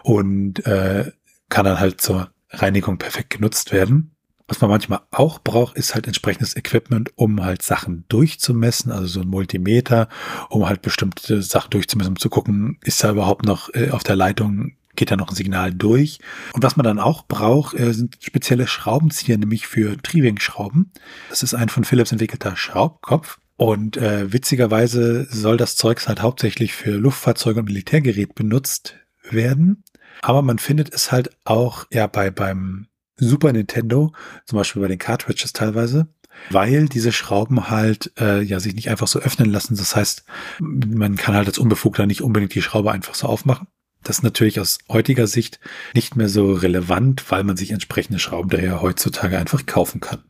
und 0.03 0.65
äh, 0.65 1.11
kann 1.49 1.65
dann 1.65 1.79
halt 1.79 1.99
zur 1.99 2.31
Reinigung 2.49 2.97
perfekt 2.97 3.31
genutzt 3.31 3.71
werden. 3.71 4.15
Was 4.47 4.59
man 4.59 4.69
manchmal 4.69 4.99
auch 5.11 5.39
braucht, 5.39 5.77
ist 5.77 5.95
halt 5.95 6.07
entsprechendes 6.07 6.57
Equipment, 6.57 7.11
um 7.15 7.43
halt 7.43 7.61
Sachen 7.61 8.03
durchzumessen, 8.09 8.91
also 8.91 9.07
so 9.07 9.21
ein 9.21 9.27
Multimeter, 9.27 10.09
um 10.49 10.67
halt 10.67 10.81
bestimmte 10.81 11.41
Sachen 11.41 11.69
durchzumessen, 11.69 12.13
um 12.13 12.19
zu 12.19 12.29
gucken, 12.29 12.77
ist 12.83 13.01
da 13.01 13.11
überhaupt 13.11 13.45
noch 13.45 13.73
äh, 13.73 13.91
auf 13.91 14.03
der 14.03 14.17
Leitung, 14.17 14.73
geht 14.95 15.11
da 15.11 15.17
noch 15.17 15.29
ein 15.29 15.35
Signal 15.35 15.73
durch. 15.73 16.19
Und 16.53 16.63
was 16.63 16.75
man 16.75 16.83
dann 16.83 16.99
auch 16.99 17.25
braucht, 17.27 17.77
äh, 17.79 17.93
sind 17.93 18.17
spezielle 18.21 18.67
Schraubenzieher, 18.67 19.37
nämlich 19.37 19.67
für 19.67 19.97
Triebing-Schrauben. 19.97 20.91
Das 21.29 21.43
ist 21.43 21.53
ein 21.53 21.69
von 21.69 21.83
Philips 21.83 22.11
entwickelter 22.11 22.55
Schraubkopf. 22.55 23.39
Und 23.57 23.97
äh, 23.97 24.33
witzigerweise 24.33 25.27
soll 25.29 25.55
das 25.55 25.75
Zeugs 25.75 26.07
halt 26.07 26.21
hauptsächlich 26.21 26.73
für 26.73 26.91
Luftfahrzeuge 26.91 27.59
und 27.59 27.67
Militärgerät 27.67 28.33
benutzt 28.33 28.95
werden. 29.29 29.83
Aber 30.23 30.41
man 30.41 30.57
findet 30.57 30.93
es 30.93 31.11
halt 31.11 31.29
auch 31.43 31.85
ja 31.91 32.07
bei 32.07 32.31
beim 32.31 32.87
Super 33.17 33.53
Nintendo, 33.53 34.13
zum 34.45 34.57
Beispiel 34.57 34.81
bei 34.81 34.87
den 34.87 34.97
Cartridges 34.97 35.53
teilweise, 35.53 36.07
weil 36.49 36.87
diese 36.87 37.11
Schrauben 37.11 37.69
halt 37.69 38.11
äh, 38.19 38.41
ja 38.41 38.59
sich 38.59 38.73
nicht 38.73 38.89
einfach 38.89 39.07
so 39.07 39.19
öffnen 39.19 39.51
lassen. 39.51 39.77
Das 39.77 39.95
heißt, 39.95 40.25
man 40.59 41.15
kann 41.15 41.35
halt 41.35 41.47
als 41.47 41.59
Unbefugter 41.59 42.07
nicht 42.07 42.23
unbedingt 42.23 42.55
die 42.55 42.63
Schraube 42.63 42.91
einfach 42.91 43.13
so 43.13 43.27
aufmachen. 43.27 43.67
Das 44.03 44.17
ist 44.17 44.23
natürlich 44.23 44.59
aus 44.59 44.79
heutiger 44.89 45.27
Sicht 45.27 45.59
nicht 45.93 46.15
mehr 46.15 46.29
so 46.29 46.53
relevant, 46.53 47.29
weil 47.29 47.43
man 47.43 47.57
sich 47.57 47.71
entsprechende 47.71 48.19
Schraubendreher 48.19 48.81
heutzutage 48.81 49.37
einfach 49.37 49.65
kaufen 49.65 50.01
kann. 50.01 50.23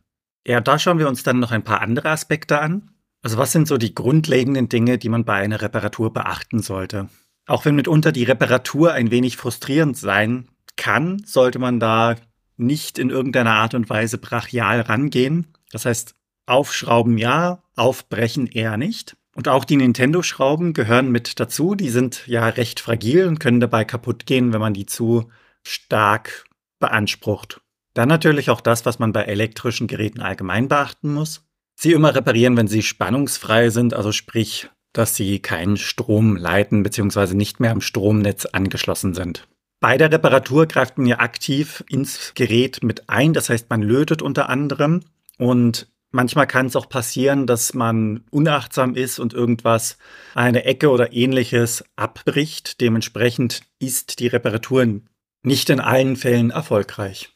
Ja, 0.46 0.60
da 0.60 0.78
schauen 0.78 0.98
wir 0.98 1.08
uns 1.08 1.22
dann 1.22 1.38
noch 1.38 1.52
ein 1.52 1.64
paar 1.64 1.80
andere 1.80 2.10
Aspekte 2.10 2.60
an. 2.60 2.90
Also 3.22 3.38
was 3.38 3.52
sind 3.52 3.68
so 3.68 3.78
die 3.78 3.94
grundlegenden 3.94 4.68
Dinge, 4.68 4.98
die 4.98 5.08
man 5.08 5.24
bei 5.24 5.34
einer 5.34 5.62
Reparatur 5.62 6.12
beachten 6.12 6.60
sollte? 6.60 7.08
Auch 7.46 7.64
wenn 7.64 7.76
mitunter 7.76 8.12
die 8.12 8.24
Reparatur 8.24 8.92
ein 8.92 9.10
wenig 9.10 9.36
frustrierend 9.36 9.96
sein 9.96 10.48
kann, 10.76 11.22
sollte 11.24 11.58
man 11.58 11.80
da 11.80 12.16
nicht 12.56 12.98
in 12.98 13.10
irgendeiner 13.10 13.54
Art 13.54 13.74
und 13.74 13.88
Weise 13.88 14.18
brachial 14.18 14.80
rangehen. 14.80 15.46
Das 15.70 15.86
heißt, 15.86 16.14
aufschrauben 16.46 17.18
ja, 17.18 17.62
aufbrechen 17.76 18.46
eher 18.46 18.76
nicht. 18.76 19.16
Und 19.34 19.48
auch 19.48 19.64
die 19.64 19.76
Nintendo-Schrauben 19.76 20.74
gehören 20.74 21.10
mit 21.10 21.40
dazu. 21.40 21.74
Die 21.74 21.88
sind 21.88 22.26
ja 22.26 22.48
recht 22.48 22.80
fragil 22.80 23.26
und 23.26 23.40
können 23.40 23.60
dabei 23.60 23.84
kaputt 23.84 24.26
gehen, 24.26 24.52
wenn 24.52 24.60
man 24.60 24.74
die 24.74 24.86
zu 24.86 25.30
stark 25.62 26.44
beansprucht. 26.78 27.60
Dann 27.94 28.08
natürlich 28.08 28.50
auch 28.50 28.60
das, 28.60 28.84
was 28.84 28.98
man 28.98 29.12
bei 29.12 29.22
elektrischen 29.22 29.86
Geräten 29.86 30.20
allgemein 30.20 30.68
beachten 30.68 31.12
muss. 31.12 31.44
Sie 31.74 31.92
immer 31.92 32.14
reparieren, 32.14 32.56
wenn 32.56 32.68
sie 32.68 32.82
spannungsfrei 32.82 33.70
sind, 33.70 33.94
also 33.94 34.12
sprich, 34.12 34.68
dass 34.92 35.16
sie 35.16 35.40
keinen 35.40 35.76
Strom 35.76 36.36
leiten 36.36 36.82
bzw. 36.82 37.34
nicht 37.34 37.60
mehr 37.60 37.72
am 37.72 37.80
Stromnetz 37.80 38.46
angeschlossen 38.46 39.14
sind. 39.14 39.48
Bei 39.80 39.96
der 39.96 40.12
Reparatur 40.12 40.66
greift 40.66 40.96
man 40.96 41.06
ja 41.06 41.18
aktiv 41.18 41.82
ins 41.88 42.34
Gerät 42.34 42.82
mit 42.84 43.08
ein, 43.08 43.32
das 43.32 43.48
heißt, 43.48 43.68
man 43.68 43.82
lötet 43.82 44.22
unter 44.22 44.48
anderem 44.48 45.00
und 45.38 45.88
manchmal 46.12 46.46
kann 46.46 46.66
es 46.66 46.76
auch 46.76 46.88
passieren, 46.88 47.46
dass 47.46 47.74
man 47.74 48.24
unachtsam 48.30 48.94
ist 48.94 49.18
und 49.18 49.34
irgendwas, 49.34 49.98
eine 50.34 50.64
Ecke 50.64 50.90
oder 50.90 51.12
ähnliches 51.12 51.84
abbricht. 51.96 52.80
Dementsprechend 52.80 53.62
ist 53.78 54.20
die 54.20 54.28
Reparatur 54.28 55.00
nicht 55.42 55.70
in 55.70 55.80
allen 55.80 56.16
Fällen 56.16 56.50
erfolgreich. 56.50 57.32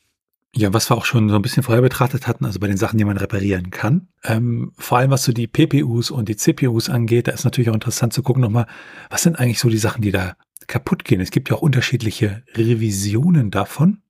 Ja, 0.55 0.73
was 0.73 0.91
wir 0.91 0.97
auch 0.97 1.05
schon 1.05 1.29
so 1.29 1.37
ein 1.37 1.43
bisschen 1.43 1.63
vorher 1.63 1.83
betrachtet 1.83 2.27
hatten, 2.27 2.47
also 2.47 2.59
bei 2.61 2.67
den 2.67 2.79
Sachen, 2.79 2.97
die 2.97 3.05
man 3.05 3.19
reparieren 3.19 3.71
kann. 3.71 4.09
Ähm, 4.25 4.73
vor 4.79 4.97
allem 4.97 5.11
was 5.11 5.25
so 5.25 5.33
die 5.33 5.47
PPUs 5.47 6.11
und 6.11 6.31
die 6.31 6.37
CPUs 6.37 6.89
angeht, 6.89 7.29
da 7.29 7.33
ist 7.33 7.45
natürlich 7.45 7.69
auch 7.69 7.75
interessant 7.75 8.15
zu 8.15 8.23
gucken 8.23 8.41
nochmal, 8.41 8.67
was 9.11 9.23
sind 9.23 9.39
eigentlich 9.39 9.59
so 9.59 9.69
die 9.69 9.77
Sachen, 9.77 10.01
die 10.01 10.13
da 10.13 10.35
kaputt 10.67 11.05
gehen. 11.05 11.21
Es 11.21 11.31
gibt 11.31 11.51
ja 11.51 11.57
auch 11.57 11.63
unterschiedliche 11.63 12.43
Revisionen 12.55 13.51
davon. 13.51 14.01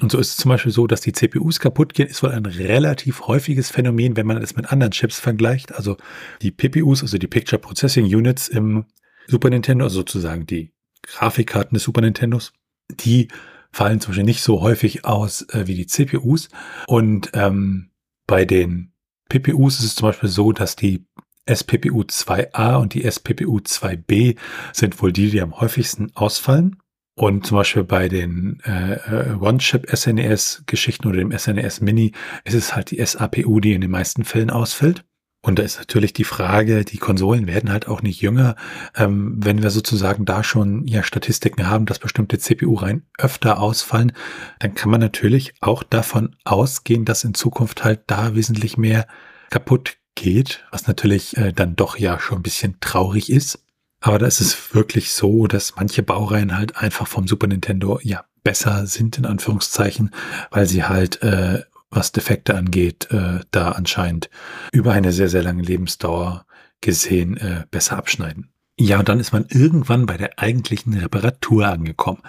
Und 0.00 0.10
so 0.10 0.18
ist 0.18 0.30
es 0.30 0.36
zum 0.36 0.48
Beispiel 0.48 0.72
so, 0.72 0.86
dass 0.86 1.02
die 1.02 1.12
CPUs 1.12 1.60
kaputt 1.60 1.94
gehen, 1.94 2.08
ist 2.08 2.22
wohl 2.22 2.30
ein 2.30 2.46
relativ 2.46 3.26
häufiges 3.26 3.70
Phänomen, 3.70 4.16
wenn 4.16 4.26
man 4.26 4.42
es 4.42 4.56
mit 4.56 4.72
anderen 4.72 4.92
Chips 4.92 5.20
vergleicht. 5.20 5.72
Also 5.72 5.96
die 6.40 6.50
PPUs, 6.50 7.02
also 7.02 7.18
die 7.18 7.26
Picture 7.26 7.60
Processing 7.60 8.06
Units 8.06 8.48
im 8.48 8.86
Super 9.26 9.50
Nintendo, 9.50 9.84
also 9.84 10.00
sozusagen 10.00 10.46
die 10.46 10.72
Grafikkarten 11.02 11.74
des 11.74 11.82
Super 11.82 12.00
Nintendos, 12.00 12.52
die 12.90 13.28
fallen 13.70 14.00
zum 14.00 14.10
Beispiel 14.10 14.24
nicht 14.24 14.42
so 14.42 14.60
häufig 14.60 15.04
aus 15.04 15.42
äh, 15.50 15.66
wie 15.66 15.74
die 15.74 15.86
CPUs. 15.86 16.48
Und 16.86 17.30
ähm, 17.34 17.90
bei 18.26 18.44
den 18.44 18.92
PPUs 19.28 19.78
ist 19.78 19.84
es 19.84 19.94
zum 19.94 20.08
Beispiel 20.08 20.28
so, 20.28 20.52
dass 20.52 20.76
die 20.76 21.06
SPPU 21.46 22.02
2a 22.02 22.76
und 22.80 22.94
die 22.94 23.04
SPPU 23.04 23.58
2b 23.58 24.36
sind 24.72 25.02
wohl 25.02 25.12
die, 25.12 25.30
die 25.30 25.40
am 25.40 25.58
häufigsten 25.58 26.12
ausfallen. 26.14 26.81
Und 27.14 27.46
zum 27.46 27.58
Beispiel 27.58 27.84
bei 27.84 28.08
den 28.08 28.60
äh, 28.64 28.94
äh 28.94 29.34
One-Chip-SNES-Geschichten 29.34 31.08
oder 31.08 31.18
dem 31.18 31.36
SNES 31.36 31.80
Mini 31.82 32.12
ist 32.44 32.54
es 32.54 32.74
halt 32.74 32.90
die 32.90 33.04
SAPU, 33.04 33.60
die 33.60 33.74
in 33.74 33.82
den 33.82 33.90
meisten 33.90 34.24
Fällen 34.24 34.50
ausfällt. 34.50 35.04
Und 35.44 35.58
da 35.58 35.64
ist 35.64 35.78
natürlich 35.78 36.12
die 36.12 36.24
Frage, 36.24 36.84
die 36.84 36.98
Konsolen 36.98 37.48
werden 37.48 37.70
halt 37.70 37.88
auch 37.88 38.00
nicht 38.00 38.20
jünger. 38.20 38.54
Ähm, 38.94 39.34
wenn 39.38 39.62
wir 39.62 39.70
sozusagen 39.70 40.24
da 40.24 40.44
schon 40.44 40.86
ja 40.86 41.02
Statistiken 41.02 41.68
haben, 41.68 41.84
dass 41.84 41.98
bestimmte 41.98 42.38
CPU-Reihen 42.38 43.06
öfter 43.18 43.60
ausfallen, 43.60 44.12
dann 44.60 44.74
kann 44.74 44.90
man 44.90 45.00
natürlich 45.00 45.54
auch 45.60 45.82
davon 45.82 46.36
ausgehen, 46.44 47.04
dass 47.04 47.24
in 47.24 47.34
Zukunft 47.34 47.82
halt 47.82 48.02
da 48.06 48.36
wesentlich 48.36 48.78
mehr 48.78 49.08
kaputt 49.50 49.96
geht, 50.14 50.64
was 50.70 50.86
natürlich 50.86 51.36
äh, 51.36 51.52
dann 51.52 51.74
doch 51.74 51.98
ja 51.98 52.20
schon 52.20 52.38
ein 52.38 52.42
bisschen 52.42 52.76
traurig 52.80 53.30
ist. 53.30 53.64
Aber 54.02 54.18
da 54.18 54.26
ist 54.26 54.40
es 54.40 54.74
wirklich 54.74 55.12
so, 55.12 55.46
dass 55.46 55.76
manche 55.76 56.02
Baureihen 56.02 56.56
halt 56.56 56.76
einfach 56.76 57.06
vom 57.06 57.28
Super 57.28 57.46
Nintendo 57.46 58.00
ja 58.02 58.24
besser 58.42 58.86
sind, 58.86 59.16
in 59.16 59.24
Anführungszeichen, 59.24 60.10
weil 60.50 60.66
sie 60.66 60.84
halt, 60.84 61.22
äh, 61.22 61.62
was 61.88 62.10
Defekte 62.10 62.56
angeht, 62.56 63.08
äh, 63.12 63.40
da 63.52 63.70
anscheinend 63.72 64.28
über 64.72 64.92
eine 64.92 65.12
sehr, 65.12 65.28
sehr 65.28 65.42
lange 65.42 65.62
Lebensdauer 65.62 66.46
gesehen 66.80 67.36
äh, 67.36 67.64
besser 67.70 67.96
abschneiden. 67.96 68.51
Ja, 68.80 68.98
und 68.98 69.08
dann 69.08 69.20
ist 69.20 69.32
man 69.32 69.44
irgendwann 69.50 70.06
bei 70.06 70.16
der 70.16 70.38
eigentlichen 70.38 70.94
Reparatur 70.94 71.66
angekommen. 71.68 72.22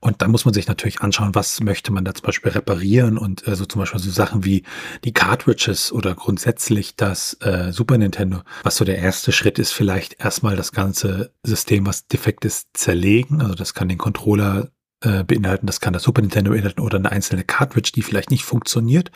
Und 0.00 0.22
da 0.22 0.26
muss 0.26 0.46
man 0.46 0.54
sich 0.54 0.66
natürlich 0.66 1.00
anschauen, 1.02 1.34
was 1.34 1.60
möchte 1.60 1.92
man 1.92 2.04
da 2.04 2.14
zum 2.14 2.24
Beispiel 2.24 2.50
reparieren 2.50 3.18
und 3.18 3.46
äh, 3.46 3.54
so 3.54 3.66
zum 3.66 3.80
Beispiel 3.80 4.00
so 4.00 4.10
Sachen 4.10 4.42
wie 4.42 4.64
die 5.04 5.12
Cartridges 5.12 5.92
oder 5.92 6.14
grundsätzlich 6.14 6.96
das 6.96 7.34
äh, 7.42 7.72
Super 7.72 7.98
Nintendo. 7.98 8.40
Was 8.62 8.76
so 8.76 8.86
der 8.86 8.98
erste 8.98 9.32
Schritt 9.32 9.58
ist, 9.58 9.72
vielleicht 9.72 10.18
erstmal 10.18 10.56
das 10.56 10.72
ganze 10.72 11.30
System, 11.42 11.86
was 11.86 12.06
defekt 12.06 12.46
ist, 12.46 12.68
zerlegen. 12.72 13.42
Also 13.42 13.54
das 13.54 13.74
kann 13.74 13.88
den 13.88 13.98
Controller 13.98 14.71
äh, 15.02 15.24
beinhalten. 15.24 15.66
Das 15.66 15.80
kann 15.80 15.92
das 15.92 16.02
Super 16.02 16.20
Nintendo 16.20 16.52
beinhalten 16.52 16.80
oder 16.80 16.98
eine 16.98 17.12
einzelne 17.12 17.44
Cartridge, 17.44 17.92
die 17.94 18.02
vielleicht 18.02 18.30
nicht 18.30 18.44
funktioniert. 18.44 19.10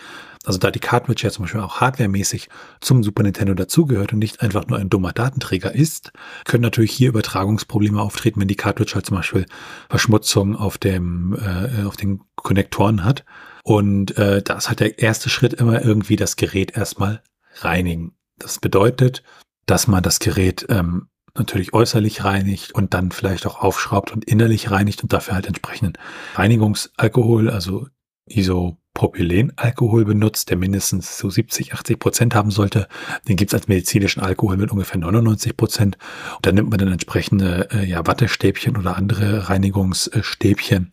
Also 0.45 0.59
da 0.59 0.71
die 0.71 0.79
Cartridge 0.79 1.25
ja 1.25 1.31
zum 1.31 1.45
Beispiel 1.45 1.61
auch 1.61 1.81
hardwaremäßig 1.81 2.49
zum 2.81 3.03
Super 3.03 3.25
Nintendo 3.25 3.55
dazugehört 3.55 4.13
und 4.13 4.21
nicht 4.21 4.41
einfach 4.43 4.67
nur 4.67 4.79
ein 4.79 4.91
dummer 4.91 5.13
Datenträger 5.13 5.75
ist, 5.75 6.13
können 6.45 6.63
natürlich 6.63 6.93
hier 6.93 7.09
Übertragungsprobleme 7.09 8.01
auftreten, 8.01 8.41
wenn 8.41 8.49
die 8.49 8.55
Cartridge 8.55 8.95
halt 8.95 9.07
zum 9.07 9.17
Beispiel 9.17 9.47
Verschmutzung 9.89 10.55
auf 10.55 10.79
dem 10.79 11.35
äh, 11.35 11.85
auf 11.85 11.97
den 11.97 12.21
Konnektoren 12.37 13.05
hat. 13.05 13.25
Und 13.65 14.17
äh, 14.17 14.43
da 14.43 14.55
ist 14.55 14.69
halt 14.69 14.81
der 14.81 15.01
erste 15.01 15.29
Schritt 15.29 15.55
immer 15.55 15.85
irgendwie 15.85 16.17
das 16.17 16.37
Gerät 16.37 16.77
erstmal 16.77 17.23
reinigen. 17.57 18.13
Das 18.39 18.61
bedeutet, 18.61 19.25
dass 19.67 19.89
man 19.89 20.03
das 20.03 20.21
Gerät 20.21 20.67
ähm, 20.69 21.09
natürlich 21.39 21.73
äußerlich 21.75 22.25
reinigt 22.25 22.73
und 22.75 22.95
dann 22.95 23.11
vielleicht 23.13 23.47
auch 23.47 23.61
aufschraubt 23.61 24.13
und 24.13 24.25
innerlich 24.25 24.71
reinigt 24.71 25.03
und 25.03 25.13
dafür 25.13 25.35
halt 25.35 25.47
entsprechenden 25.47 25.95
Reinigungsalkohol, 26.35 27.51
also 27.51 27.87
Isopropylenalkohol 28.29 30.05
benutzt, 30.05 30.51
der 30.51 30.57
mindestens 30.57 31.17
so 31.17 31.31
70, 31.31 31.75
80 31.75 31.99
Prozent 31.99 32.35
haben 32.35 32.51
sollte. 32.51 32.89
Den 33.29 33.37
gibt's 33.37 33.55
als 33.55 33.69
medizinischen 33.69 34.21
Alkohol 34.21 34.57
mit 34.57 34.73
ungefähr 34.73 34.99
99 34.99 35.57
Prozent. 35.57 35.97
Und 36.37 36.47
dann 36.47 36.57
nimmt 36.57 36.71
man 36.71 36.79
dann 36.79 36.93
entsprechende 36.93 37.69
äh, 37.71 37.85
ja, 37.85 38.07
Wattestäbchen 38.07 38.77
oder 38.77 38.97
andere 38.97 39.49
Reinigungsstäbchen 39.49 40.91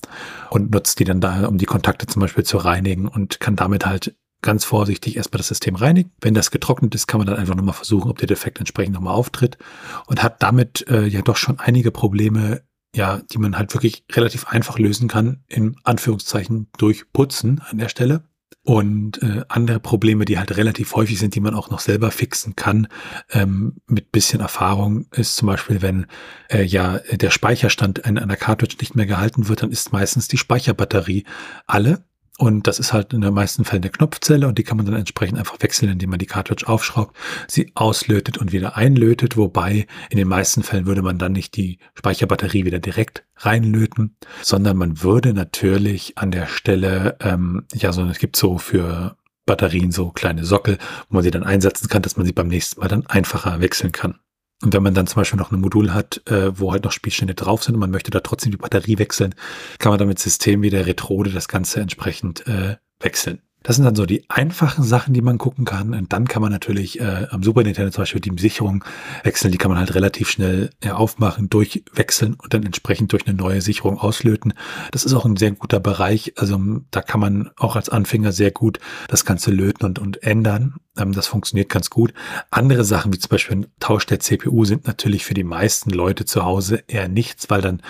und 0.52 0.72
nutzt 0.72 1.00
die 1.00 1.06
dann 1.06 1.22
da, 1.22 1.48
um 1.48 1.58
die 1.58 1.66
Kontakte 1.66 2.06
zum 2.06 2.20
Beispiel 2.22 2.44
zu 2.44 2.58
reinigen 2.58 3.08
und 3.08 3.40
kann 3.40 3.56
damit 3.56 3.86
halt 3.86 4.16
ganz 4.44 4.66
vorsichtig 4.66 5.18
erstmal 5.18 5.40
das 5.40 5.48
System 5.48 5.76
reinigen. 5.76 6.12
Wenn 6.22 6.36
das 6.36 6.52
getrocknet 6.52 6.94
ist, 6.94 7.08
kann 7.08 7.18
man 7.18 7.28
dann 7.28 7.38
einfach 7.38 7.56
nochmal 7.56 7.74
versuchen, 7.74 8.12
ob 8.12 8.20
der 8.20 8.28
Defekt 8.28 8.60
entsprechend 8.60 8.94
nochmal 8.94 9.16
auftritt 9.16 9.58
und 10.06 10.22
hat 10.22 10.44
damit 10.44 10.86
äh, 10.88 11.08
ja 11.08 11.24
doch 11.24 11.38
schon 11.38 11.60
einige 11.60 11.90
Probleme, 11.90 12.62
ja, 12.96 13.22
die 13.32 13.40
man 13.40 13.58
halt 13.58 13.74
wirklich 13.74 14.06
relativ 14.12 14.48
einfach 14.48 14.78
lösen 14.78 15.08
kann, 15.08 15.44
in 15.48 15.78
Anführungszeichen 15.84 16.68
durch 16.78 17.12
Putzen 17.12 17.62
an 17.68 17.80
der 17.80 17.90
Stelle. 17.90 18.24
Und 18.66 19.22
äh, 19.22 19.44
andere 19.50 19.82
Probleme, 19.82 20.24
die 20.24 20.38
halt 20.38 20.56
relativ 20.56 20.96
häufig 20.96 21.20
sind, 21.20 21.36
die 21.36 21.42
man 21.42 21.54
auch 21.54 21.70
noch 21.70 21.80
selber 21.80 22.12
fixen 22.12 22.56
kann, 22.56 22.88
ähm, 23.32 23.82
mit 23.88 24.14
bisschen 24.14 24.40
Erfahrung, 24.40 25.08
ist 25.12 25.36
zum 25.36 25.48
Beispiel, 25.48 25.82
wenn 25.82 26.06
äh, 26.50 26.64
ja 26.64 27.00
der 27.12 27.30
Speicherstand 27.32 28.00
in 28.00 28.18
einer 28.18 28.38
Cartridge 28.38 28.78
nicht 28.80 28.96
mehr 28.96 29.06
gehalten 29.06 29.50
wird, 29.50 29.64
dann 29.64 29.72
ist 29.72 29.92
meistens 29.92 30.30
die 30.30 30.38
Speicherbatterie 30.38 31.26
alle 31.68 32.06
Und 32.40 32.66
das 32.66 32.80
ist 32.80 32.94
halt 32.94 33.14
in 33.14 33.22
den 33.22 33.34
meisten 33.34 33.64
Fällen 33.64 33.84
eine 33.84 33.92
Knopfzelle 33.92 34.48
und 34.48 34.58
die 34.58 34.64
kann 34.64 34.78
man 34.78 34.88
dann 34.88 34.96
entsprechend 34.96 35.38
einfach 35.38 35.58
wechseln, 35.60 35.92
indem 35.92 36.10
man 36.10 36.18
die 36.18 36.26
Cartridge 36.26 36.68
aufschraubt, 36.68 37.16
sie 37.48 37.72
auslötet 37.76 38.40
und 38.40 38.52
wieder 38.52 38.76
einlötet. 38.76 39.38
Wobei 39.38 39.86
in 40.10 40.18
den 40.18 40.28
meisten 40.28 40.64
Fällen 40.64 40.88
würde 40.88 41.04
man 41.04 41.20
dann 41.20 41.34
nicht 41.34 41.56
die 41.56 41.78
Speicherbatterie 41.94 42.66
wieder 42.66 42.80
direkt 42.80 43.24
reinlöten, 43.38 44.16
sondern 44.42 44.78
man 44.78 45.04
würde 45.04 45.34
natürlich 45.34 46.18
an 46.18 46.32
der 46.32 46.48
Stelle, 46.48 47.18
ähm, 47.20 47.66
ja, 47.72 47.94
so 47.94 48.04
es 48.06 48.18
gibt 48.18 48.36
so 48.36 48.58
für 48.58 49.16
Batterien 49.46 49.92
so 49.92 50.10
kleine 50.10 50.44
Sockel, 50.44 50.80
wo 51.10 51.16
man 51.16 51.24
sie 51.24 51.32
dann 51.32 51.44
einsetzen 51.44 51.88
kann, 51.88 52.02
dass 52.02 52.18
man 52.18 52.26
sie 52.26 52.34
beim 52.34 52.48
nächsten 52.48 52.80
Mal 52.80 52.88
dann 52.88 53.06
einfacher 53.06 53.62
wechseln 53.62 53.92
kann. 53.92 54.20
Und 54.64 54.74
wenn 54.74 54.84
man 54.84 54.94
dann 54.94 55.08
zum 55.08 55.18
Beispiel 55.20 55.38
noch 55.38 55.52
ein 55.52 55.60
Modul 55.60 55.94
hat, 55.94 56.22
äh, 56.26 56.58
wo 56.58 56.72
halt 56.72 56.86
noch 56.86 56.94
Spielstände 56.94 57.36
drauf 57.36 57.64
sind 57.64 57.76
und 57.76 57.82
man 57.82 57.92
möchte 57.92 58.12
da 58.12 58.22
trotzdem 58.22 58.52
die 58.52 58.58
Batterie 58.58 58.98
wechseln, 58.98 59.36
kann 59.78 59.92
man 59.92 60.00
dann 60.00 60.08
mit 60.08 60.20
Systemen 60.20 60.64
wie 60.64 60.70
der 60.70 60.86
Retrode 60.86 61.32
das 61.32 61.50
Ganze 61.50 61.82
entsprechend 61.82 62.48
äh, 62.48 62.78
wechseln. 63.02 63.42
Das 63.64 63.78
sind 63.78 63.86
dann 63.86 63.96
so 63.96 64.06
die 64.06 64.30
einfachen 64.30 64.84
Sachen, 64.84 65.14
die 65.14 65.22
man 65.22 65.38
gucken 65.38 65.66
kann. 65.66 65.94
Und 65.94 66.12
dann 66.14 66.28
kann 66.28 66.42
man 66.42 66.52
natürlich 66.52 67.00
äh, 67.00 67.28
am 67.32 67.44
Super 67.44 67.64
Nintendo 67.64 67.92
zum 67.92 68.04
Beispiel 68.04 68.22
die 68.22 68.40
Sicherung 68.40 68.84
wechseln. 69.24 69.52
Die 69.52 69.58
kann 69.58 69.72
man 69.72 69.80
halt 69.80 69.96
relativ 69.96 70.30
schnell 70.30 70.70
äh, 70.82 70.90
aufmachen, 70.90 71.50
durchwechseln 71.50 72.36
und 72.36 72.54
dann 72.54 72.64
entsprechend 72.64 73.14
durch 73.14 73.26
eine 73.26 73.36
neue 73.36 73.62
Sicherung 73.62 73.98
auslöten. 73.98 74.54
Das 74.92 75.06
ist 75.06 75.14
auch 75.14 75.26
ein 75.26 75.38
sehr 75.38 75.52
guter 75.52 75.80
Bereich. 75.80 76.34
Also 76.38 76.60
da 76.92 77.02
kann 77.02 77.22
man 77.22 77.50
auch 77.58 77.76
als 77.76 77.90
Anfänger 77.90 78.34
sehr 78.34 78.52
gut 78.52 78.80
das 79.08 79.26
Ganze 79.26 79.52
löten 79.52 79.86
und, 79.86 79.98
und 79.98 80.22
ändern. 80.24 80.76
Ähm, 80.98 81.14
das 81.14 81.28
funktioniert 81.28 81.70
ganz 81.70 81.90
gut. 81.90 82.14
Andere 82.52 82.84
Sachen, 82.84 83.14
wie 83.14 83.20
zum 83.20 83.30
Beispiel 83.30 83.58
ein 83.58 83.68
Tausch 83.80 84.06
der 84.06 84.20
CPU, 84.20 84.66
sind 84.66 84.88
natürlich 84.88 85.26
für 85.26 85.34
die 85.34 85.44
meisten 85.44 85.90
Leute 85.90 86.26
zu 86.26 86.44
Hause 86.44 86.84
eher 86.88 87.08
nichts, 87.08 87.50
weil 87.50 87.62
dann 87.62 87.82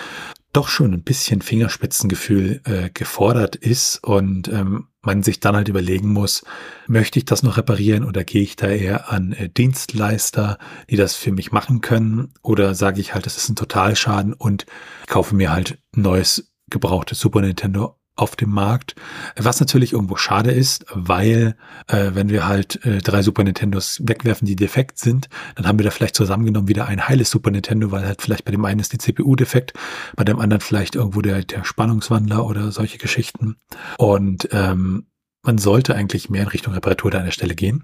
doch 0.54 0.68
schon 0.68 0.94
ein 0.94 1.04
bisschen 1.04 1.42
Fingerspitzengefühl 1.42 2.62
äh, 2.64 2.90
gefordert 2.92 3.56
ist 3.56 4.04
und 4.04 4.48
ähm, 4.48 4.88
man 5.02 5.24
sich 5.24 5.40
dann 5.40 5.56
halt 5.56 5.68
überlegen 5.68 6.14
muss, 6.14 6.44
möchte 6.88 7.20
ich 7.20 7.26
das 7.26 7.44
noch 7.44 7.58
reparieren 7.58 8.06
oder 8.06 8.24
gehe 8.24 8.44
ich 8.44 8.56
da 8.56 8.68
eher 8.68 9.12
an 9.12 9.34
äh, 9.34 9.50
Dienstleister, 9.50 10.58
die 10.90 10.96
das 10.96 11.16
für 11.16 11.32
mich 11.32 11.52
machen 11.52 11.82
können 11.82 12.34
oder 12.42 12.76
sage 12.76 13.02
ich 13.02 13.14
halt, 13.14 13.26
das 13.26 13.38
ist 13.38 13.50
ein 13.50 13.56
Totalschaden 13.56 14.34
und 14.34 14.66
kaufe 15.08 15.36
mir 15.36 15.52
halt 15.52 15.80
neues 15.94 16.54
gebrauchtes 16.70 17.20
Super 17.20 17.42
Nintendo 17.42 17.98
auf 18.16 18.36
dem 18.36 18.52
Markt, 18.52 18.96
was 19.36 19.60
natürlich 19.60 19.94
irgendwo 19.94 20.16
schade 20.16 20.52
ist, 20.52 20.86
weil 20.94 21.56
äh, 21.88 22.12
wenn 22.14 22.30
wir 22.30 22.48
halt 22.48 22.86
äh, 22.86 23.00
drei 23.00 23.24
Super 23.24 23.44
Nintendos 23.44 24.02
wegwerfen, 24.04 24.46
die 24.46 24.56
defekt 24.56 25.00
sind, 25.00 25.30
dann 25.56 25.68
haben 25.68 25.80
wir 25.80 25.84
da 25.84 25.92
vielleicht 25.92 26.16
zusammengenommen 26.16 26.68
wieder 26.68 26.86
ein 26.86 27.08
heiles 27.08 27.32
Super 27.32 27.50
Nintendo, 27.50 27.92
weil 27.92 28.06
halt 28.06 28.22
vielleicht 28.22 28.46
bei 28.46 28.52
dem 28.52 28.66
einen 28.66 28.80
ist 28.80 28.94
die 28.94 29.00
CPU 29.00 29.36
defekt, 29.36 29.74
bei 30.16 30.24
dem 30.24 30.40
anderen 30.40 30.62
vielleicht 30.62 30.96
irgendwo 30.96 31.22
der, 31.22 31.44
der 31.44 31.64
Spannungswandler 31.64 32.46
oder 32.46 32.72
solche 32.72 33.00
Geschichten. 33.00 33.56
Und 33.98 34.48
ähm, 34.52 35.08
man 35.42 35.58
sollte 35.58 35.96
eigentlich 35.96 36.30
mehr 36.30 36.44
in 36.44 36.48
Richtung 36.48 36.74
Reparatur 36.74 37.12
da 37.12 37.20
an 37.20 37.26
der 37.26 37.32
Stelle 37.32 37.56
gehen. 37.56 37.84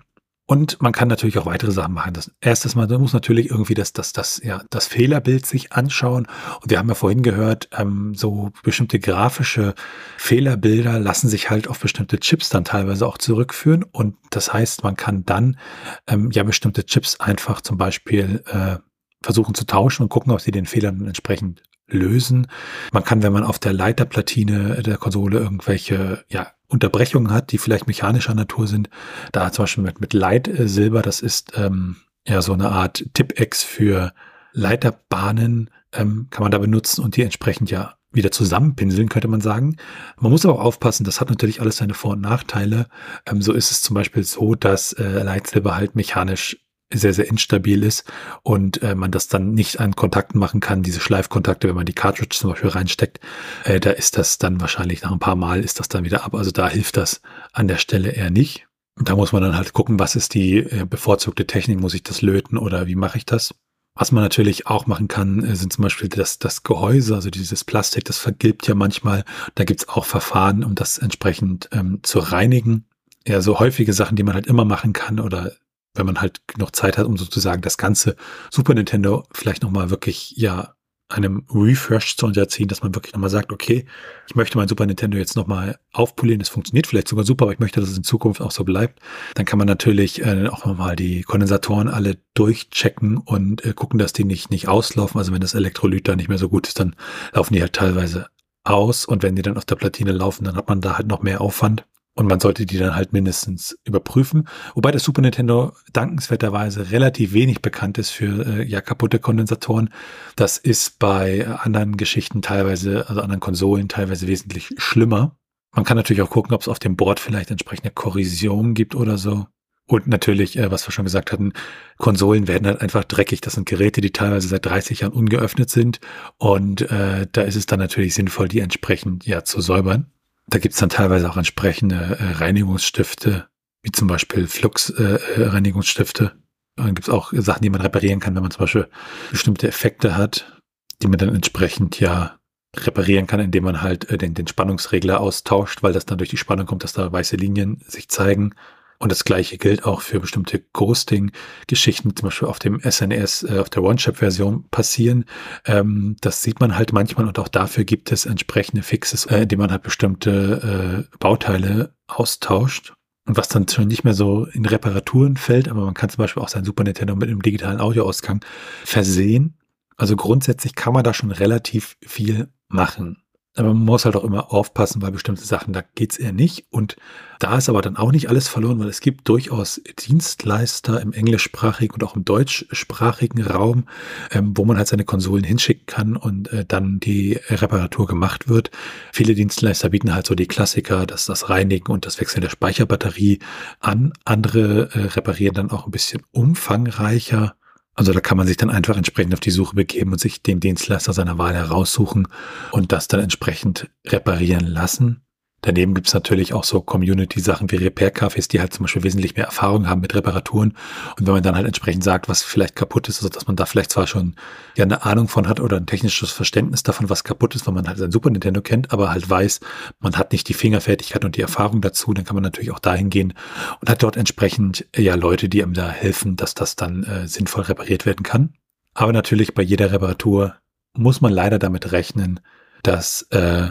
Und 0.50 0.82
man 0.82 0.94
kann 0.94 1.10
natürlich 1.10 1.38
auch 1.38 1.46
weitere 1.46 1.72
Sachen 1.72 1.94
machen. 1.94 2.12
Das 2.15 2.32
erstes 2.41 2.74
Mal, 2.74 2.88
muss 2.98 3.13
natürlich 3.13 3.51
irgendwie 3.51 3.75
das, 3.75 3.94
das, 3.94 4.13
das, 4.13 4.41
ja, 4.44 4.63
das 4.72 4.88
Fehlerbild 4.88 5.46
sich 5.46 5.74
anschauen. 5.74 6.27
Und 6.60 6.72
wir 6.72 6.79
haben 6.79 6.89
ja 6.89 6.96
vorhin 6.96 7.22
gehört, 7.22 7.70
ähm, 7.77 8.15
so 8.15 8.50
bestimmte 8.63 8.98
grafische 8.98 9.75
Fehlerbilder 10.18 10.98
lassen 10.98 11.29
sich 11.29 11.51
halt 11.51 11.68
auf 11.68 11.79
bestimmte 11.79 12.20
Chips 12.20 12.50
dann 12.50 12.66
teilweise 12.66 13.05
auch 13.05 13.20
zurückführen. 13.20 13.83
Und 13.83 14.16
das 14.31 14.51
heißt, 14.51 14.83
man 14.83 14.96
kann 14.96 15.24
dann 15.24 15.59
ähm, 16.07 16.31
ja 16.31 16.42
bestimmte 16.42 16.83
Chips 16.83 17.20
einfach 17.20 17.62
zum 17.62 17.77
Beispiel 17.77 18.44
äh, 18.48 18.77
versuchen 19.22 19.53
zu 19.53 19.68
tauschen 19.68 20.01
und 20.01 20.09
gucken, 20.09 20.33
ob 20.33 20.42
sie 20.42 20.50
den 20.50 20.66
Fehler 20.66 20.92
dann 20.92 21.05
entsprechend 21.05 21.62
lösen. 21.85 22.48
Man 22.92 23.03
kann, 23.03 23.22
wenn 23.22 23.33
man 23.33 23.44
auf 23.44 23.59
der 23.59 23.74
Leiterplatine 23.74 24.81
der 24.81 24.98
Konsole 24.98 25.38
irgendwelche 25.38 26.25
ja, 26.27 26.48
Unterbrechungen 26.70 27.32
hat, 27.32 27.51
die 27.51 27.58
vielleicht 27.58 27.88
mechanischer 27.88 28.34
Natur 28.34 28.68
sind, 28.68 28.90
da 29.32 29.51
zum 29.51 29.64
Beispiel 29.64 29.84
mit, 29.84 30.00
mit 30.00 30.14
Leitsilber, 30.14 31.01
das 31.01 31.20
ist 31.20 31.51
ähm, 31.55 31.98
ja 32.25 32.42
so 32.42 32.53
eine 32.53 32.70
Art 32.70 33.03
Tipex 33.14 33.64
für 33.64 34.14
Leiterbahnen, 34.53 35.72
ähm, 35.94 36.27
kann 36.29 36.44
man 36.44 36.51
da 36.51 36.60
benutzen 36.60 37.03
und 37.03 37.18
die 37.18 37.24
entsprechend 37.24 37.72
ja 37.72 37.96
wieder 38.12 38.32
zusammenpinseln, 38.32 39.10
könnte 39.10 39.27
man 39.27 39.42
sagen. 39.42 39.77
Man 40.20 40.32
muss 40.32 40.46
aber 40.46 40.55
auch 40.55 40.64
aufpassen, 40.64 41.03
das 41.03 41.22
hat 41.22 41.29
natürlich 41.29 41.62
alles 41.62 41.77
seine 41.77 41.94
Vor- 41.94 42.14
und 42.14 42.22
Nachteile. 42.22 42.88
Ähm, 43.25 43.42
so 43.42 43.53
ist 43.53 43.72
es 43.72 43.82
zum 43.82 43.96
Beispiel 43.96 44.24
so, 44.24 44.55
dass 44.55 44.94
äh, 44.94 45.24
Leitsilber 45.24 45.75
halt 45.75 45.96
mechanisch 45.96 46.58
sehr, 46.91 47.13
sehr 47.13 47.27
instabil 47.27 47.83
ist 47.83 48.03
und 48.43 48.81
äh, 48.81 48.95
man 48.95 49.11
das 49.11 49.27
dann 49.27 49.53
nicht 49.53 49.79
an 49.79 49.95
Kontakten 49.95 50.39
machen 50.39 50.59
kann, 50.59 50.81
diese 50.81 50.99
Schleifkontakte, 50.99 51.67
wenn 51.67 51.75
man 51.75 51.85
die 51.85 51.93
Cartridge 51.93 52.35
zum 52.37 52.51
Beispiel 52.51 52.71
reinsteckt, 52.71 53.19
äh, 53.63 53.79
da 53.79 53.91
ist 53.91 54.17
das 54.17 54.39
dann 54.39 54.59
wahrscheinlich 54.59 55.03
nach 55.03 55.11
ein 55.11 55.19
paar 55.19 55.35
Mal 55.35 55.63
ist 55.63 55.79
das 55.79 55.87
dann 55.87 56.03
wieder 56.03 56.23
ab. 56.23 56.33
Also 56.33 56.51
da 56.51 56.67
hilft 56.67 56.97
das 56.97 57.21
an 57.53 57.67
der 57.67 57.77
Stelle 57.77 58.09
eher 58.11 58.31
nicht. 58.31 58.67
Da 59.01 59.15
muss 59.15 59.31
man 59.31 59.41
dann 59.41 59.55
halt 59.55 59.73
gucken, 59.73 59.99
was 59.99 60.15
ist 60.15 60.33
die 60.33 60.57
äh, 60.57 60.85
bevorzugte 60.89 61.45
Technik, 61.45 61.79
muss 61.79 61.93
ich 61.93 62.03
das 62.03 62.21
löten 62.21 62.57
oder 62.57 62.87
wie 62.87 62.95
mache 62.95 63.17
ich 63.17 63.25
das? 63.25 63.53
Was 63.95 64.11
man 64.11 64.23
natürlich 64.23 64.67
auch 64.67 64.87
machen 64.87 65.07
kann, 65.07 65.43
äh, 65.43 65.55
sind 65.55 65.71
zum 65.71 65.83
Beispiel 65.83 66.09
das, 66.09 66.39
das 66.39 66.63
Gehäuse, 66.63 67.15
also 67.15 67.29
dieses 67.29 67.63
Plastik, 67.63 68.05
das 68.05 68.17
vergilbt 68.17 68.67
ja 68.67 68.73
manchmal. 68.73 69.25
Da 69.55 69.63
gibt's 69.63 69.87
auch 69.87 70.05
Verfahren, 70.05 70.63
um 70.63 70.73
das 70.73 70.97
entsprechend 70.97 71.69
ähm, 71.71 71.99
zu 72.01 72.19
reinigen. 72.19 72.85
Ja, 73.27 73.41
so 73.41 73.59
häufige 73.59 73.93
Sachen, 73.93 74.15
die 74.15 74.23
man 74.23 74.35
halt 74.35 74.47
immer 74.47 74.65
machen 74.65 74.93
kann 74.93 75.19
oder 75.19 75.51
wenn 76.00 76.05
man 76.05 76.22
halt 76.22 76.42
noch 76.57 76.72
Zeit 76.72 76.98
hat, 76.98 77.05
um 77.05 77.18
sozusagen 77.18 77.62
das 77.62 77.77
ganze 77.77 78.16
Super 78.50 78.74
Nintendo 78.74 79.25
vielleicht 79.31 79.62
nochmal 79.64 79.90
wirklich, 79.90 80.33
ja, 80.38 80.74
einem 81.09 81.44
Refresh 81.51 82.18
zu 82.18 82.27
unterziehen, 82.27 82.68
dass 82.68 82.83
man 82.83 82.94
wirklich 82.94 83.14
nochmal 83.14 83.31
sagt, 83.31 83.51
okay, 83.51 83.85
ich 84.27 84.35
möchte 84.35 84.57
mein 84.59 84.68
Super 84.68 84.85
Nintendo 84.85 85.18
jetzt 85.18 85.35
nochmal 85.35 85.79
aufpolieren, 85.92 86.40
es 86.40 86.50
funktioniert 86.50 86.85
vielleicht 86.85 87.07
sogar 87.07 87.25
super, 87.25 87.46
aber 87.46 87.53
ich 87.53 87.59
möchte, 87.59 87.79
dass 87.79 87.90
es 87.90 87.98
in 87.98 88.03
Zukunft 88.03 88.42
auch 88.42 88.51
so 88.51 88.64
bleibt, 88.64 89.00
dann 89.33 89.46
kann 89.46 89.57
man 89.57 89.68
natürlich 89.68 90.24
äh, 90.24 90.48
auch 90.48 90.66
nochmal 90.66 90.96
die 90.96 91.24
Kondensatoren 91.24 91.88
alle 91.88 92.18
durchchecken 92.35 93.18
und 93.18 93.66
äh, 93.66 93.74
gucken, 93.74 93.98
dass 93.98 94.14
die 94.14 94.24
nicht, 94.24 94.51
nicht 94.51 94.68
auslaufen. 94.68 95.18
Also 95.18 95.33
wenn 95.33 95.42
das 95.42 95.55
Elektrolyt 95.55 96.07
da 96.07 96.16
nicht 96.16 96.29
mehr 96.29 96.38
so 96.38 96.48
gut 96.48 96.68
ist, 96.68 96.79
dann 96.79 96.96
laufen 97.33 97.55
die 97.55 97.62
halt 97.62 97.74
teilweise 97.74 98.27
aus 98.64 99.05
und 99.05 99.24
wenn 99.24 99.35
die 99.35 99.42
dann 99.42 99.57
auf 99.57 99.66
der 99.66 99.75
Platine 99.75 100.12
laufen, 100.12 100.44
dann 100.44 100.55
hat 100.55 100.70
man 100.70 100.79
da 100.79 100.98
halt 100.98 101.07
noch 101.07 101.24
mehr 101.24 101.42
Aufwand. 101.42 101.85
Und 102.20 102.27
man 102.27 102.42
sollte 102.42 102.66
die 102.66 102.77
dann 102.77 102.98
halt 102.98 103.14
mindestens 103.14 103.77
überprüfen. 103.86 104.46
Wobei 104.75 104.92
das 104.92 105.05
Super 105.05 105.22
Nintendo 105.22 105.72
dankenswerterweise 105.94 106.92
relativ 106.92 107.32
wenig 107.32 107.62
bekannt 107.62 107.98
ist 107.98 108.10
für 108.10 108.46
äh, 108.46 108.64
ja 108.66 108.82
kaputte 108.82 109.20
Kondensatoren. 109.20 109.90
Das 110.36 110.58
ist 110.58 111.00
bei 111.00 111.48
anderen 111.48 111.96
Geschichten 111.96 112.42
teilweise, 112.42 113.08
also 113.08 113.22
anderen 113.22 113.40
Konsolen 113.40 113.88
teilweise 113.88 114.27
wesentlich 114.27 114.72
schlimmer. 114.75 115.38
Man 115.74 115.86
kann 115.86 115.96
natürlich 115.96 116.22
auch 116.22 116.29
gucken, 116.29 116.53
ob 116.53 116.60
es 116.60 116.68
auf 116.68 116.79
dem 116.79 116.98
Board 116.98 117.22
vielleicht 117.22 117.51
entsprechende 117.51 117.92
Korrosion 117.92 118.74
gibt 118.74 118.96
oder 118.96 119.18
so. 119.18 119.46
Und 119.86 120.08
natürlich, 120.08 120.58
äh, 120.58 120.70
was 120.70 120.86
wir 120.86 120.92
schon 120.92 121.05
gesagt 121.05 121.32
hatten, 121.32 121.53
Konsolen 122.00 122.50
werden 122.50 122.68
halt 122.68 122.82
einfach 122.82 123.05
dreckig. 123.05 123.40
Das 123.40 123.53
sind 123.53 123.66
Geräte, 123.66 124.01
die 124.01 124.12
teilweise 124.12 124.50
seit 124.50 124.66
30 124.66 125.00
Jahren 125.00 125.14
ungeöffnet 125.14 125.70
sind. 125.70 126.01
Und 126.38 126.82
äh, 126.82 127.27
da 127.32 127.44
ist 127.44 127.55
es 127.55 127.66
dann 127.66 127.79
natürlich 127.79 128.14
sinnvoll, 128.14 128.50
die 128.50 128.60
entsprechend 128.60 129.25
ja 129.25 129.46
zu 129.46 129.62
säubern. 129.62 130.12
Da 130.50 130.57
gibt's 130.57 130.79
dann 130.79 130.90
teilweise 130.90 131.29
auch 131.29 131.38
entsprechende 131.38 132.18
äh, 132.20 132.31
Reinigungsstifte, 132.38 133.48
wie 133.83 133.92
zum 133.92 134.07
Beispiel 134.07 134.48
Flux-Reinigungsstifte. 134.48 136.24
Äh, 136.25 136.81
dann 136.83 136.96
gibt's 136.96 137.09
auch 137.09 137.31
Sachen, 137.33 137.62
die 137.62 137.70
man 137.70 137.81
reparieren 137.81 138.20
kann, 138.20 138.33
wenn 138.35 138.42
man 138.42 138.51
zum 138.51 138.62
Beispiel 138.62 138.88
bestimmte 139.31 139.68
Effekte 139.68 140.18
hat, 140.18 140.59
die 141.01 141.07
man 141.07 141.20
dann 141.20 141.35
entsprechend 141.35 142.00
ja 142.00 142.40
reparieren 142.75 143.27
kann, 143.27 143.40
indem 143.40 143.64
man 143.64 143.81
halt 143.81 144.09
äh, 144.09 144.18
den, 144.18 144.33
den 144.33 144.48
Spannungsregler 144.48 145.20
austauscht, 145.20 145.83
weil 145.83 145.94
das 145.94 146.05
dann 146.05 146.18
durch 146.18 146.29
die 146.31 146.38
Spannung 146.38 146.66
kommt, 146.66 146.83
dass 146.83 146.94
da 146.94 147.12
weiße 147.12 147.35
Linien 147.35 147.81
sich 147.88 148.09
zeigen. 148.09 148.55
Und 149.01 149.14
das 149.14 149.24
gleiche 149.24 149.57
gilt 149.57 149.85
auch 149.85 150.01
für 150.01 150.20
bestimmte 150.20 150.59
Ghosting-Geschichten, 150.74 152.16
zum 152.18 152.27
Beispiel 152.27 152.50
auf 152.50 152.59
dem 152.59 152.81
SNES, 152.81 153.44
äh, 153.44 153.59
auf 153.59 153.70
der 153.70 153.81
One-Chip-Version 153.81 154.66
passieren. 154.72 155.24
Ähm, 155.66 156.18
das 156.20 156.44
sieht 156.44 156.59
man 156.59 156.75
halt 156.75 156.92
manchmal 156.92 157.25
und 157.25 157.40
auch 157.40 157.48
dafür 157.48 157.85
gibt 157.85 158.12
es 158.12 158.25
entsprechende 158.25 158.83
Fixes, 158.83 159.25
äh, 159.25 159.44
indem 159.44 159.59
man 159.59 159.72
halt 159.72 159.83
bestimmte 159.83 161.07
äh, 161.12 161.18
Bauteile 161.18 161.94
austauscht. 162.07 162.94
Und 163.25 163.38
was 163.38 163.48
dann 163.48 163.68
schon 163.70 163.88
nicht 163.88 164.03
mehr 164.03 164.16
so 164.16 164.46
in 164.46 164.66
Reparaturen 164.66 165.38
fällt, 165.38 165.70
aber 165.70 165.85
man 165.85 165.94
kann 165.94 166.09
zum 166.09 166.18
Beispiel 166.18 166.44
auch 166.44 166.50
sein 166.50 166.66
Super 166.66 166.83
Nintendo 166.83 167.16
mit 167.16 167.29
einem 167.29 167.42
digitalen 167.42 167.79
Audioausgang 167.79 168.44
versehen. 168.83 169.55
Also 169.96 170.16
grundsätzlich 170.16 170.75
kann 170.75 170.94
man 170.94 171.03
da 171.03 171.14
schon 171.14 171.31
relativ 171.31 171.96
viel 172.01 172.50
machen. 172.68 173.22
Aber 173.59 173.74
man 173.74 173.83
muss 173.83 174.05
halt 174.05 174.15
auch 174.15 174.24
immer 174.24 174.53
aufpassen 174.53 175.01
bei 175.01 175.11
bestimmten 175.11 175.43
Sachen, 175.43 175.74
da 175.74 175.83
geht's 175.93 176.15
eher 176.15 176.31
nicht. 176.31 176.67
Und 176.69 176.95
da 177.39 177.57
ist 177.57 177.67
aber 177.67 177.81
dann 177.81 177.98
auch 177.98 178.13
nicht 178.13 178.29
alles 178.29 178.48
verloren, 178.48 178.79
weil 178.79 178.87
es 178.87 179.01
gibt 179.01 179.27
durchaus 179.27 179.81
Dienstleister 180.07 181.01
im 181.01 181.11
englischsprachigen 181.11 181.95
und 181.95 182.03
auch 182.05 182.15
im 182.15 182.24
deutschsprachigen 182.24 183.43
Raum, 183.43 183.83
ähm, 184.31 184.53
wo 184.55 184.63
man 184.63 184.77
halt 184.77 184.87
seine 184.87 185.03
Konsolen 185.03 185.43
hinschicken 185.43 185.87
kann 185.87 186.15
und 186.15 186.53
äh, 186.53 186.63
dann 186.65 187.01
die 187.01 187.37
Reparatur 187.50 188.07
gemacht 188.07 188.48
wird. 188.48 188.72
Viele 189.11 189.35
Dienstleister 189.35 189.89
bieten 189.89 190.15
halt 190.15 190.25
so 190.25 190.35
die 190.35 190.48
Klassiker, 190.48 191.05
das, 191.05 191.25
das 191.25 191.50
Reinigen 191.50 191.91
und 191.91 192.05
das 192.05 192.22
Wechseln 192.22 192.41
der 192.41 192.50
Speicherbatterie 192.50 193.39
an. 193.81 194.13
Andere 194.24 194.89
äh, 194.93 195.00
reparieren 195.07 195.55
dann 195.55 195.72
auch 195.72 195.85
ein 195.85 195.91
bisschen 195.91 196.22
umfangreicher. 196.31 197.55
Also 198.00 198.14
da 198.14 198.22
kann 198.22 198.38
man 198.38 198.48
sich 198.48 198.55
dann 198.55 198.70
einfach 198.70 198.96
entsprechend 198.96 199.33
auf 199.33 199.42
die 199.42 199.51
Suche 199.51 199.75
begeben 199.75 200.14
und 200.14 200.22
sich 200.22 200.42
den 200.42 200.62
Dienstleister 200.62 201.12
seiner 201.12 201.38
Wahl 201.38 201.53
heraussuchen 201.53 202.29
und 202.72 202.94
das 202.94 203.09
dann 203.09 203.20
entsprechend 203.20 203.90
reparieren 204.07 204.66
lassen. 204.66 205.22
Daneben 205.61 205.93
gibt 205.93 206.07
es 206.07 206.13
natürlich 206.13 206.53
auch 206.53 206.63
so 206.63 206.81
Community-Sachen 206.81 207.69
wie 207.72 207.75
Repair-Cafés, 207.75 208.50
die 208.50 208.61
halt 208.61 208.74
zum 208.74 208.83
Beispiel 208.83 209.03
wesentlich 209.03 209.35
mehr 209.35 209.45
Erfahrung 209.45 209.89
haben 209.89 210.01
mit 210.01 210.15
Reparaturen. 210.15 210.74
Und 211.17 211.27
wenn 211.27 211.33
man 211.33 211.43
dann 211.43 211.55
halt 211.55 211.67
entsprechend 211.67 212.03
sagt, 212.03 212.29
was 212.29 212.43
vielleicht 212.43 212.75
kaputt 212.75 213.09
ist, 213.09 213.17
also 213.17 213.29
dass 213.29 213.48
man 213.48 213.55
da 213.55 213.65
vielleicht 213.65 213.91
zwar 213.91 214.07
schon 214.07 214.35
ja 214.77 214.85
eine 214.85 215.03
Ahnung 215.05 215.27
von 215.27 215.48
hat 215.48 215.59
oder 215.59 215.77
ein 215.77 215.85
technisches 215.85 216.31
Verständnis 216.31 216.83
davon, 216.83 217.09
was 217.09 217.24
kaputt 217.24 217.55
ist, 217.55 217.67
weil 217.67 217.74
man 217.74 217.87
halt 217.87 217.98
sein 217.98 218.11
Super 218.11 218.29
Nintendo 218.29 218.61
kennt, 218.61 218.93
aber 218.93 219.11
halt 219.11 219.29
weiß, 219.29 219.59
man 220.00 220.15
hat 220.15 220.31
nicht 220.31 220.48
die 220.48 220.53
Fingerfertigkeit 220.53 221.25
und 221.25 221.35
die 221.35 221.41
Erfahrung 221.41 221.81
dazu, 221.81 222.13
dann 222.13 222.25
kann 222.25 222.35
man 222.35 222.43
natürlich 222.43 222.72
auch 222.72 222.79
dahin 222.79 223.09
gehen 223.09 223.33
und 223.81 223.89
hat 223.89 224.01
dort 224.01 224.15
entsprechend 224.15 224.85
ja 224.95 225.15
Leute, 225.15 225.50
die 225.50 225.61
einem 225.61 225.74
da 225.74 225.89
helfen, 225.89 226.37
dass 226.37 226.53
das 226.53 226.75
dann 226.75 227.03
äh, 227.03 227.27
sinnvoll 227.27 227.63
repariert 227.63 228.05
werden 228.05 228.24
kann. 228.24 228.53
Aber 228.93 229.13
natürlich 229.13 229.53
bei 229.53 229.61
jeder 229.61 229.91
Reparatur 229.91 230.55
muss 230.93 231.22
man 231.22 231.31
leider 231.31 231.59
damit 231.59 231.91
rechnen, 231.91 232.39
dass 232.83 233.24
äh, 233.31 233.69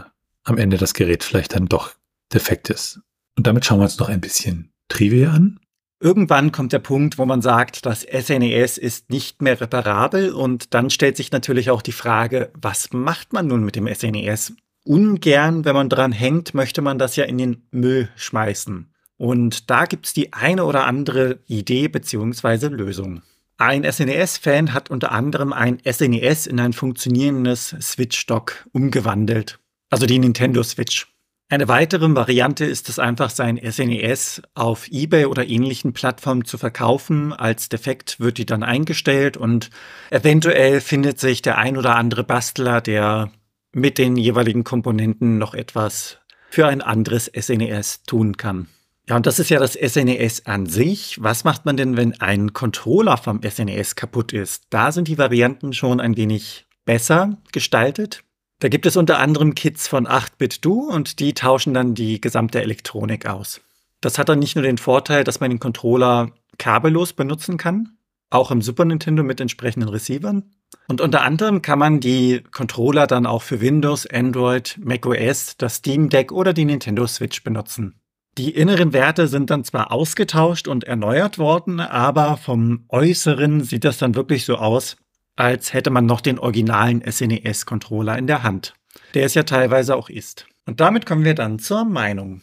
am 0.49 0.59
Ende 0.59 0.77
das 0.77 0.95
Gerät 0.95 1.25
vielleicht 1.25 1.55
dann 1.55 1.67
doch 1.67 1.95
defekt 2.33 2.71
ist. 2.71 3.01
Und 3.37 3.47
damit 3.47 3.65
schauen 3.65 3.79
wir 3.79 3.85
uns 3.85 3.99
noch 3.99 4.09
ein 4.09 4.21
bisschen 4.21 4.73
Trivia 4.89 5.33
an. 5.33 5.61
Irgendwann 6.01 6.53
kommt 6.53 6.73
der 6.73 6.79
Punkt, 6.79 7.19
wo 7.19 7.27
man 7.27 7.43
sagt, 7.43 7.85
das 7.85 8.03
SNES 8.03 8.79
e 8.79 8.81
ist 8.81 9.11
nicht 9.11 9.43
mehr 9.43 9.61
reparabel 9.61 10.33
und 10.33 10.73
dann 10.73 10.91
stellt 10.91 11.17
sich 11.17 11.33
natürlich 11.33 11.71
auch 11.71 11.83
die 11.83 11.93
Frage, 11.93 12.53
was 12.55 12.93
macht 12.93 13.33
man 13.33 13.49
nun 13.49 13.65
mit 13.65 13.75
dem 13.75 13.93
SNES? 13.93 14.51
E 14.51 14.55
Ungern, 14.85 15.65
wenn 15.65 15.75
man 15.75 15.89
dran 15.89 16.13
hängt, 16.13 16.55
möchte 16.55 16.83
man 16.83 16.99
das 16.99 17.17
ja 17.17 17.25
in 17.25 17.37
den 17.37 17.63
Müll 17.73 18.09
schmeißen. 18.17 18.93
Und 19.17 19.71
da 19.71 19.85
gibt's 19.87 20.15
die 20.15 20.33
eine 20.33 20.65
oder 20.65 20.87
andere 20.87 21.41
Idee 21.47 21.89
bzw. 21.89 22.69
Lösung. 22.69 23.23
Ein 23.57 23.85
SNES-Fan 23.91 24.73
hat 24.73 24.89
unter 24.89 25.11
anderem 25.11 25.53
ein 25.53 25.79
SNES 25.85 26.47
e 26.47 26.51
in 26.51 26.61
ein 26.61 26.73
funktionierendes 26.73 27.75
Switch-Dock 27.81 28.69
umgewandelt. 28.73 29.59
Also 29.91 30.07
die 30.07 30.19
Nintendo 30.19 30.63
Switch. 30.63 31.07
Eine 31.51 31.67
weitere 31.67 32.15
Variante 32.15 32.67
ist 32.67 32.91
es 32.91 32.99
einfach, 32.99 33.31
sein 33.31 33.59
SNES 33.59 34.39
e 34.39 34.43
auf 34.55 34.87
eBay 34.89 35.25
oder 35.25 35.49
ähnlichen 35.49 35.95
Plattformen 35.95 36.45
zu 36.45 36.59
verkaufen. 36.59 37.33
Als 37.33 37.71
defekt 37.71 38.21
wird 38.21 38.37
die 38.37 38.45
dann 38.45 38.63
eingestellt 38.63 39.39
und 39.39 39.71
eventuell 40.11 40.83
findet 40.83 41.19
sich 41.19 41.41
der 41.41 41.57
ein 41.57 41.79
oder 41.79 41.97
andere 41.97 42.23
Bastler, 42.23 42.83
der 42.83 43.31
mit 43.73 43.97
den 43.97 44.17
jeweiligen 44.17 44.63
Komponenten 44.63 45.39
noch 45.39 45.55
etwas 45.55 46.19
für 46.51 46.67
ein 46.67 46.83
anderes 46.83 47.31
SNES 47.35 47.97
e 47.97 48.07
tun 48.07 48.37
kann. 48.37 48.69
Ja, 49.09 49.17
und 49.17 49.25
das 49.25 49.39
ist 49.39 49.49
ja 49.49 49.59
das 49.59 49.73
SNES 49.73 50.45
an 50.45 50.67
sich. 50.67 51.17
Was 51.23 51.45
macht 51.45 51.65
man 51.65 51.79
denn, 51.79 51.97
wenn 51.97 52.21
ein 52.21 52.53
Controller 52.53 53.17
vom 53.17 53.41
SNES 53.43 53.97
kaputt 53.97 54.35
ist? 54.35 54.65
Da 54.69 54.93
sind 54.93 55.09
die 55.09 55.17
Varianten 55.17 55.73
schon 55.73 55.99
ein 55.99 56.19
wenig 56.19 56.67
besser 56.85 57.39
gestaltet. 57.53 58.23
Da 58.61 58.69
gibt 58.69 58.87
es 58.87 58.97
unter 58.97 59.19
anderem 59.19 59.55
Kits 59.55 59.87
von 59.87 60.09
8-Bit-Do 60.09 60.73
und 60.73 61.21
die 61.21 61.33
tauschen 61.33 61.75
dann 61.75 61.95
die 61.95 62.21
gesamte 62.21 62.61
Elektronik 62.61 63.27
aus. 63.27 63.61
Das 64.01 64.19
hat 64.19 64.29
dann 64.29 64.41
nicht 64.41 64.57
nur 64.57 64.65
den 64.65 64.79
Vorteil, 64.79 65.23
dass 65.23 65.39
man 65.39 65.51
den 65.51 65.61
Controller 65.61 66.33
kabellos 66.59 67.13
benutzen 67.13 67.57
kann, 67.57 67.97
auch 68.31 68.51
im 68.51 68.61
Super 68.61 68.85
Nintendo 68.85 69.23
mit 69.23 69.41
entsprechenden 69.41 69.89
Receivern. 69.89 70.51
Und 70.89 71.01
unter 71.01 71.23
anderem 71.23 71.63
kann 71.63 71.79
man 71.79 72.01
die 72.01 72.43
Controller 72.51 73.07
dann 73.07 73.27
auch 73.27 73.43
für 73.43 73.61
Windows, 73.61 74.07
Android, 74.07 74.77
macOS, 74.83 75.57
das 75.57 75.77
Steam 75.77 76.09
Deck 76.09 76.33
oder 76.33 76.53
die 76.53 76.65
Nintendo 76.65 77.07
Switch 77.07 77.45
benutzen. 77.45 78.01
Die 78.37 78.51
inneren 78.51 78.93
Werte 78.93 79.29
sind 79.29 79.51
dann 79.51 79.65
zwar 79.65 79.93
ausgetauscht 79.93 80.69
und 80.69 80.85
erneuert 80.85 81.39
worden, 81.39 81.81
aber 81.81 82.37
vom 82.37 82.85
Äußeren 82.89 83.63
sieht 83.63 83.85
das 83.85 83.99
dann 83.99 84.15
wirklich 84.15 84.45
so 84.45 84.57
aus, 84.57 84.97
als 85.39 85.73
hätte 85.73 85.91
man 85.91 86.05
noch 86.05 86.21
den 86.21 86.41
originalen 86.41 87.01
SNES-Controller 87.09 88.19
in 88.19 88.27
der 88.27 88.43
Hand, 88.43 88.75
der 89.15 89.25
es 89.25 89.35
ja 89.35 89.45
teilweise 89.45 89.95
auch 89.95 90.11
ist. 90.11 90.47
Und 90.67 90.81
damit 90.81 91.07
kommen 91.07 91.25
wir 91.25 91.35
dann 91.35 91.61
zur 91.61 91.85
Meinung. 91.85 92.43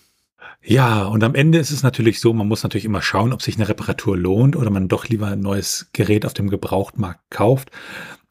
Ja, 0.63 1.03
und 1.03 1.21
am 1.23 1.35
Ende 1.35 1.57
ist 1.57 1.71
es 1.71 1.83
natürlich 1.83 2.21
so, 2.21 2.33
man 2.33 2.47
muss 2.47 2.63
natürlich 2.63 2.85
immer 2.85 3.01
schauen, 3.01 3.33
ob 3.33 3.41
sich 3.41 3.57
eine 3.57 3.67
Reparatur 3.67 4.17
lohnt 4.17 4.55
oder 4.55 4.69
man 4.69 4.87
doch 4.87 5.09
lieber 5.09 5.27
ein 5.27 5.41
neues 5.41 5.89
Gerät 5.91 6.25
auf 6.25 6.33
dem 6.33 6.49
Gebrauchtmarkt 6.49 7.19
kauft. 7.29 7.69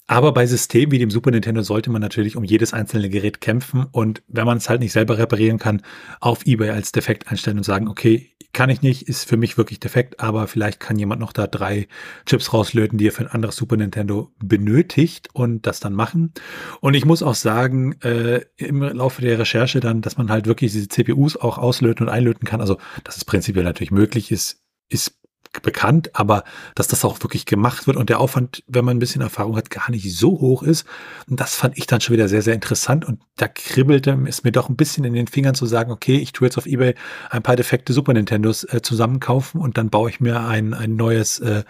Aber 0.07 0.33
bei 0.33 0.47
Systemen 0.47 0.93
wie 0.93 0.99
dem 0.99 1.11
Super 1.11 1.31
Nintendo 1.31 1.63
sollte 1.63 1.91
man 1.91 2.03
natürlich 2.03 2.37
um 2.37 2.45
jedes 2.45 2.75
einzelne 2.75 3.09
Gerät 3.09 3.41
kämpfen 3.41 3.87
und 3.91 4.23
wenn 4.29 4.45
man 4.45 4.59
es 4.59 4.69
halt 4.69 4.81
nicht 4.81 4.93
selber 4.93 5.17
reparieren 5.17 5.59
kann, 5.59 5.83
auf 6.21 6.45
eBay 6.47 6.71
als 6.71 6.93
defekt 6.93 7.29
einstellen 7.29 7.57
und 7.57 7.65
sagen, 7.65 7.89
okay, 7.89 8.35
kann 8.55 8.71
ich 8.71 8.83
nicht, 8.83 9.09
ist 9.09 9.29
für 9.29 9.37
mich 9.37 9.59
wirklich 9.59 9.81
defekt, 9.81 10.21
aber 10.21 10.47
vielleicht 10.47 10.79
kann 10.79 10.99
jemand 10.99 11.21
noch 11.21 11.33
da 11.33 11.47
drei 11.47 11.89
Chips 12.25 12.53
rauslöten, 12.53 12.97
die 12.97 13.09
er 13.09 13.13
für 13.13 13.25
ein 13.25 13.31
anderes 13.31 13.57
Super 13.57 13.77
Nintendo 13.77 14.31
benötigt 14.39 15.29
und 15.33 15.67
das 15.67 15.81
dann 15.81 15.93
machen. 15.93 16.33
Und 16.81 16.95
ich 16.95 17.05
muss 17.05 17.23
auch 17.23 17.35
sagen, 17.35 18.01
äh, 18.03 18.43
im 18.57 18.81
Laufe 18.81 19.21
der 19.21 19.39
Recherche 19.39 19.81
dann, 19.81 20.01
dass 20.01 20.17
man 20.17 20.31
halt 20.31 20.47
wirklich 20.47 20.73
diese 20.73 20.89
CPUs 20.89 21.37
auch 21.37 21.59
auslöten 21.59 22.07
und 22.07 22.13
einlöten 22.13 22.47
kann. 22.47 22.61
Also, 22.61 22.79
dass 23.03 23.17
es 23.17 23.25
prinzipiell 23.25 23.65
natürlich 23.65 23.91
möglich 23.91 24.31
ist, 24.31 24.63
ist 24.89 25.19
bekannt, 25.63 26.11
aber 26.15 26.45
dass 26.75 26.89
das 26.89 27.05
auch 27.05 27.23
wirklich 27.23 27.47
gemacht 27.47 27.87
wird 27.87 27.97
und 27.97 28.09
der 28.09 28.21
Aufwand, 28.21 28.63
wenn 28.67 28.85
man 28.85 28.97
ein 28.97 29.01
bisschen 29.01 29.23
Erfahrung 29.23 29.57
hat, 29.57 29.71
gar 29.71 29.91
nicht 29.91 30.17
so 30.17 30.41
hoch 30.41 30.63
ist. 30.63 30.87
Und 31.29 31.41
das 31.41 31.55
fand 31.55 31.79
ich 31.79 31.87
dann 31.87 32.01
schon 32.01 32.15
wieder 32.15 32.29
sehr, 32.29 32.43
sehr 32.43 32.55
interessant 32.55 33.05
und 33.05 33.21
da 33.37 33.49
kribbelte 33.49 34.19
es 34.27 34.45
mir 34.45 34.53
doch 34.53 34.69
ein 34.69 34.77
bisschen 34.77 35.05
in 35.05 35.15
den 35.15 35.27
Fingern 35.27 35.55
zu 35.55 35.67
sagen, 35.67 35.91
okay, 35.91 36.17
ich 36.17 36.33
tue 36.33 36.47
jetzt 36.47 36.59
auf 36.59 36.67
Ebay 36.67 36.95
ein 37.31 37.43
paar 37.43 37.57
defekte 37.57 37.93
Super 37.93 38.13
Nintendos 38.13 38.65
äh, 38.65 38.83
zusammenkaufen 38.83 39.61
und 39.61 39.79
dann 39.79 39.91
baue 39.91 40.11
ich 40.11 40.21
mir 40.21 40.41
ein, 40.41 40.75
ein 40.75 40.97
neues 40.97 41.39
äh, 41.41 41.65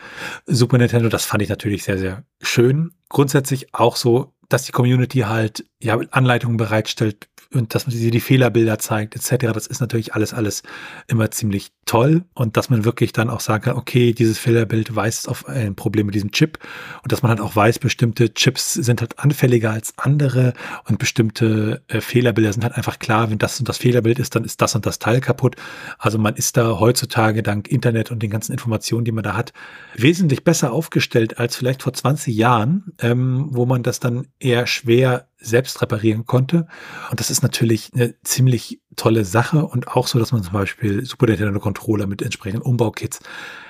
Super 0.47 0.79
Nintendo. 0.79 1.09
Das 1.09 1.25
fand 1.25 1.43
ich 1.43 1.49
natürlich 1.49 1.85
sehr, 1.85 1.99
sehr 1.99 2.25
schön. 2.41 2.93
Grundsätzlich 3.15 3.73
auch 3.73 3.95
so, 3.95 4.35
dass 4.49 4.65
die 4.65 4.73
Community 4.73 5.21
halt 5.21 5.65
ja 5.81 5.97
Anleitungen 6.11 6.57
bereitstellt, 6.57 7.29
und 7.55 7.75
dass 7.75 7.87
man 7.87 7.95
sie 7.95 8.11
die 8.11 8.21
Fehlerbilder 8.21 8.79
zeigt, 8.79 9.15
etc. 9.15 9.53
Das 9.53 9.67
ist 9.67 9.81
natürlich 9.81 10.15
alles, 10.15 10.35
alles 10.35 10.63
immer 11.07 11.31
ziemlich 11.31 11.73
toll. 11.87 12.25
Und 12.35 12.57
dass 12.57 12.71
man 12.71 12.85
wirklich 12.85 13.13
dann 13.13 13.31
auch 13.31 13.41
sagen 13.41 13.65
kann, 13.65 13.77
okay, 13.77 14.13
dieses 14.13 14.39
Fehlerbild 14.39 14.95
weist 14.97 15.29
auf 15.29 15.47
ein 15.47 15.75
Problem 15.75 16.07
mit 16.07 16.15
diesem 16.15 16.33
Chip. 16.33 16.59
Und 17.03 17.13
dass 17.13 17.23
man 17.23 17.31
halt 17.31 17.41
auch 17.41 17.55
weiß, 17.55 17.79
bestimmte 17.79 18.33
Chips 18.35 18.75
sind 18.75 19.01
halt 19.01 19.19
anfälliger 19.19 19.71
als 19.71 19.95
andere 19.97 20.55
und 20.89 20.99
bestimmte 20.99 21.83
äh, 21.89 22.01
Fehlerbilder 22.01 22.53
sind 22.53 22.65
halt 22.65 22.75
einfach 22.75 22.99
klar, 22.99 23.31
wenn 23.31 23.39
das 23.39 23.59
und 23.59 23.69
das 23.69 23.79
Fehlerbild 23.79 24.19
ist, 24.19 24.35
dann 24.35 24.45
ist 24.45 24.61
das 24.61 24.75
und 24.75 24.87
das 24.87 24.99
Teil 24.99 25.21
kaputt. 25.21 25.57
Also 25.99 26.19
man 26.19 26.35
ist 26.35 26.57
da 26.57 26.79
heutzutage 26.79 27.43
dank 27.43 27.69
Internet 27.69 28.11
und 28.11 28.23
den 28.23 28.31
ganzen 28.31 28.53
Informationen, 28.53 29.05
die 29.05 29.13
man 29.13 29.25
da 29.25 29.37
hat, 29.37 29.53
wesentlich 29.95 30.45
besser 30.45 30.73
aufgestellt 30.73 31.39
als 31.39 31.57
vielleicht 31.57 31.83
vor 31.83 31.93
20 31.93 32.35
Jahren, 32.35 32.93
ähm, 33.05 33.49
wo 33.51 33.67
man 33.67 33.83
das 33.83 34.01
dann 34.01 34.29
eher 34.41 34.67
schwer 34.67 35.29
selbst 35.37 35.83
reparieren 35.83 36.25
konnte. 36.25 36.67
Und 37.11 37.21
das 37.21 37.31
ist 37.31 37.43
natürlich 37.43 37.91
eine 37.93 38.15
ziemlich 38.23 38.81
tolle 38.97 39.27
Sache 39.27 39.67
und 39.67 39.89
auch 39.89 40.07
so, 40.07 40.19
dass 40.19 40.33
man 40.33 40.43
zum 40.43 40.55
Beispiel 40.55 41.05
Super 41.05 41.27
Nintendo 41.27 41.61
Controller 41.61 42.07
mit 42.07 42.23
entsprechenden 42.23 42.63
Umbaukits 42.63 43.21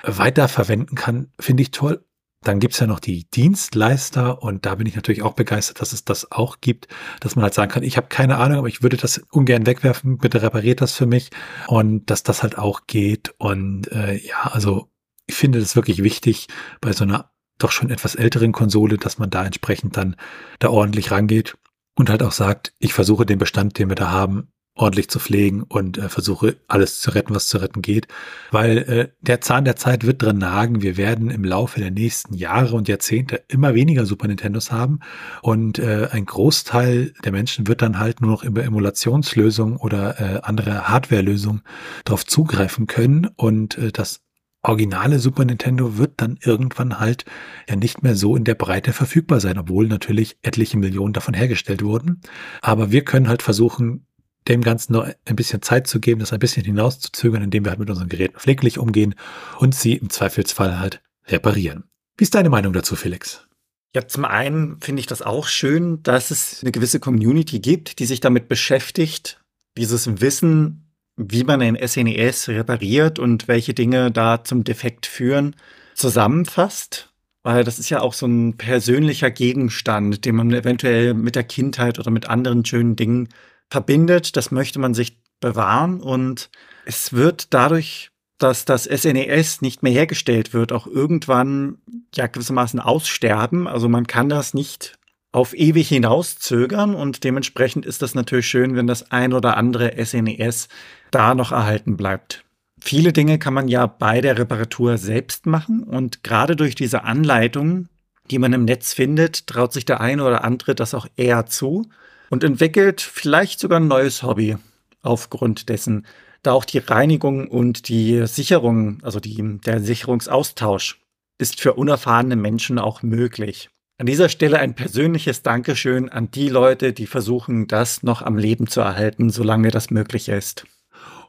weiter 0.03 0.47
verwenden 0.47 0.95
kann, 0.95 1.31
finde 1.37 1.63
ich 1.63 1.71
toll. 1.71 2.05
Dann 2.43 2.59
gibt's 2.59 2.79
ja 2.79 2.87
noch 2.87 2.99
die 2.99 3.29
Dienstleister 3.29 4.41
und 4.41 4.65
da 4.65 4.75
bin 4.75 4.87
ich 4.87 4.95
natürlich 4.95 5.23
auch 5.23 5.33
begeistert, 5.33 5.81
dass 5.81 5.91
es 5.91 6.05
das 6.05 6.31
auch 6.31 6.61
gibt, 6.61 6.87
dass 7.19 7.35
man 7.35 7.43
halt 7.43 7.55
sagen 7.55 7.71
kann, 7.71 7.83
ich 7.83 7.97
habe 7.97 8.07
keine 8.07 8.37
Ahnung, 8.37 8.59
aber 8.59 8.67
ich 8.67 8.83
würde 8.83 8.97
das 8.97 9.17
ungern 9.31 9.65
wegwerfen, 9.65 10.19
bitte 10.19 10.43
repariert 10.43 10.79
das 10.79 10.93
für 10.93 11.07
mich 11.07 11.31
und 11.67 12.09
dass 12.09 12.23
das 12.23 12.41
halt 12.41 12.57
auch 12.57 12.87
geht. 12.87 13.33
Und 13.39 13.91
äh, 13.91 14.15
ja, 14.15 14.43
also 14.43 14.89
ich 15.27 15.35
finde 15.35 15.59
das 15.59 15.75
wirklich 15.75 16.03
wichtig 16.03 16.47
bei 16.79 16.93
so 16.93 17.03
einer 17.03 17.31
doch 17.57 17.71
schon 17.71 17.89
etwas 17.89 18.15
älteren 18.15 18.51
Konsole, 18.51 18.97
dass 18.97 19.17
man 19.17 19.29
da 19.29 19.45
entsprechend 19.45 19.97
dann 19.97 20.15
da 20.59 20.69
ordentlich 20.69 21.11
rangeht 21.11 21.57
und 21.95 22.09
halt 22.09 22.23
auch 22.23 22.31
sagt, 22.31 22.73
ich 22.79 22.93
versuche 22.93 23.25
den 23.25 23.39
Bestand, 23.39 23.79
den 23.79 23.89
wir 23.89 23.95
da 23.95 24.11
haben, 24.11 24.49
ordentlich 24.77 25.09
zu 25.09 25.19
pflegen 25.19 25.63
und 25.63 25.97
äh, 25.97 26.09
versuche 26.09 26.57
alles 26.67 26.99
zu 26.99 27.11
retten, 27.11 27.33
was 27.33 27.47
zu 27.47 27.57
retten 27.57 27.81
geht, 27.81 28.07
weil 28.51 28.77
äh, 28.77 29.07
der 29.21 29.39
Zahn 29.39 29.63
der 29.63 29.77
Zeit 29.77 30.05
wird 30.05 30.21
drin 30.21 30.37
nagen. 30.37 30.81
Wir 30.81 30.97
werden 30.97 31.31
im 31.31 31.45
Laufe 31.45 31.79
der 31.79 31.91
nächsten 31.91 32.33
Jahre 32.33 32.75
und 32.75 32.89
Jahrzehnte 32.89 33.41
immer 33.47 33.73
weniger 33.73 34.05
Super 34.05 34.27
Nintendos 34.27 34.73
haben 34.73 34.99
und 35.41 35.79
äh, 35.79 36.09
ein 36.11 36.25
Großteil 36.25 37.13
der 37.23 37.31
Menschen 37.31 37.67
wird 37.67 37.81
dann 37.81 37.99
halt 37.99 38.19
nur 38.19 38.31
noch 38.31 38.43
über 38.43 38.63
Emulationslösungen 38.63 39.77
oder 39.77 40.19
äh, 40.19 40.41
andere 40.43 40.89
Hardwarelösungen 40.89 41.61
darauf 42.03 42.25
zugreifen 42.25 42.85
können 42.85 43.29
und 43.37 43.77
äh, 43.77 43.93
das 43.93 44.24
originale 44.67 45.19
Super 45.19 45.45
Nintendo 45.45 45.97
wird 45.97 46.13
dann 46.17 46.37
irgendwann 46.41 46.99
halt 46.99 47.25
ja 47.69 47.75
nicht 47.75 48.03
mehr 48.03 48.15
so 48.15 48.35
in 48.35 48.43
der 48.43 48.55
Breite 48.55 48.93
verfügbar 48.93 49.39
sein, 49.39 49.57
obwohl 49.57 49.87
natürlich 49.87 50.37
etliche 50.41 50.77
Millionen 50.77 51.13
davon 51.13 51.33
hergestellt 51.33 51.83
wurden. 51.83 52.21
Aber 52.61 52.91
wir 52.91 53.03
können 53.03 53.27
halt 53.27 53.41
versuchen, 53.41 54.05
dem 54.47 54.61
Ganzen 54.61 54.93
noch 54.93 55.07
ein 55.25 55.35
bisschen 55.35 55.61
Zeit 55.61 55.87
zu 55.87 55.99
geben, 55.99 56.19
das 56.19 56.33
ein 56.33 56.39
bisschen 56.39 56.65
hinauszuzögern, 56.65 57.43
indem 57.43 57.65
wir 57.65 57.71
halt 57.71 57.79
mit 57.79 57.89
unseren 57.89 58.09
Geräten 58.09 58.39
pfleglich 58.39 58.77
umgehen 58.77 59.15
und 59.59 59.73
sie 59.73 59.93
im 59.93 60.09
Zweifelsfall 60.09 60.79
halt 60.79 61.01
reparieren. 61.27 61.85
Wie 62.17 62.23
ist 62.23 62.35
deine 62.35 62.49
Meinung 62.49 62.73
dazu, 62.73 62.95
Felix? 62.95 63.47
Ja, 63.95 64.07
zum 64.07 64.25
einen 64.25 64.79
finde 64.81 64.99
ich 64.99 65.07
das 65.07 65.21
auch 65.21 65.47
schön, 65.47 66.03
dass 66.03 66.29
es 66.29 66.61
eine 66.61 66.71
gewisse 66.71 66.99
Community 66.99 67.59
gibt, 67.59 67.99
die 67.99 68.05
sich 68.05 68.19
damit 68.19 68.47
beschäftigt, 68.47 69.41
dieses 69.77 70.21
Wissen 70.21 70.84
wie 71.17 71.43
man 71.43 71.61
ein 71.61 71.77
SNES 71.81 72.49
repariert 72.49 73.19
und 73.19 73.47
welche 73.47 73.73
Dinge 73.73 74.11
da 74.11 74.43
zum 74.43 74.63
Defekt 74.63 75.05
führen, 75.05 75.55
zusammenfasst. 75.93 77.11
Weil 77.43 77.63
das 77.63 77.79
ist 77.79 77.89
ja 77.89 78.01
auch 78.01 78.13
so 78.13 78.25
ein 78.25 78.57
persönlicher 78.57 79.29
Gegenstand, 79.29 80.25
den 80.25 80.35
man 80.35 80.51
eventuell 80.51 81.13
mit 81.13 81.35
der 81.35 81.43
Kindheit 81.43 81.99
oder 81.99 82.11
mit 82.11 82.27
anderen 82.27 82.65
schönen 82.65 82.95
Dingen 82.95 83.29
verbindet. 83.69 84.35
Das 84.35 84.51
möchte 84.51 84.79
man 84.79 84.93
sich 84.93 85.19
bewahren 85.39 86.01
und 86.01 86.49
es 86.85 87.13
wird 87.13 87.53
dadurch, 87.53 88.09
dass 88.37 88.65
das 88.65 88.83
SNES 88.83 89.57
e 89.61 89.65
nicht 89.65 89.83
mehr 89.83 89.93
hergestellt 89.93 90.53
wird, 90.53 90.71
auch 90.71 90.87
irgendwann 90.87 91.77
ja 92.13 92.27
gewissermaßen 92.27 92.79
aussterben. 92.79 93.67
Also 93.67 93.89
man 93.89 94.07
kann 94.07 94.27
das 94.27 94.53
nicht 94.53 94.97
auf 95.35 95.53
ewig 95.53 95.89
hinauszögern 95.89 96.95
und 96.95 97.25
dementsprechend 97.25 97.85
ist 97.85 98.01
das 98.01 98.15
natürlich 98.15 98.47
schön, 98.47 98.77
wenn 98.77 98.87
das 98.87 99.11
ein 99.11 99.33
oder 99.33 99.57
andere 99.57 99.93
SNES 100.03 100.65
e 100.65 100.69
da 101.11 101.35
noch 101.35 101.51
erhalten 101.51 101.97
bleibt. 101.97 102.45
Viele 102.79 103.11
Dinge 103.11 103.37
kann 103.37 103.53
man 103.53 103.67
ja 103.67 103.85
bei 103.85 104.21
der 104.21 104.37
Reparatur 104.37 104.97
selbst 104.97 105.45
machen 105.45 105.83
und 105.83 106.23
gerade 106.23 106.55
durch 106.55 106.73
diese 106.73 107.03
Anleitung, 107.03 107.89
die 108.31 108.39
man 108.39 108.53
im 108.53 108.63
Netz 108.63 108.93
findet, 108.93 109.47
traut 109.47 109.73
sich 109.73 109.83
der 109.83 109.99
eine 109.99 110.23
oder 110.23 110.45
andere 110.45 110.73
das 110.73 110.93
auch 110.93 111.07
eher 111.17 111.45
zu 111.47 111.85
und 112.29 112.45
entwickelt 112.45 113.01
vielleicht 113.01 113.59
sogar 113.59 113.81
ein 113.81 113.89
neues 113.89 114.23
Hobby 114.23 114.55
aufgrund 115.01 115.67
dessen, 115.67 116.05
da 116.43 116.53
auch 116.53 116.63
die 116.63 116.77
Reinigung 116.77 117.49
und 117.49 117.89
die 117.89 118.25
Sicherung, 118.25 118.99
also 119.01 119.19
die, 119.19 119.59
der 119.65 119.81
Sicherungsaustausch 119.81 121.01
ist 121.37 121.59
für 121.59 121.73
unerfahrene 121.73 122.37
Menschen 122.37 122.79
auch 122.79 123.03
möglich. 123.03 123.69
An 123.97 124.07
dieser 124.07 124.27
Stelle 124.27 124.59
ein 124.59 124.75
persönliches 124.75 125.41
Dankeschön 125.41 126.09
an 126.09 126.29
die 126.29 126.49
Leute, 126.49 126.91
die 126.91 127.07
versuchen, 127.07 127.67
das 127.67 128.03
noch 128.03 128.21
am 128.21 128.37
Leben 128.37 128.67
zu 128.67 128.81
erhalten, 128.81 129.29
solange 129.29 129.71
das 129.71 129.89
möglich 129.89 130.27
ist. 130.27 130.65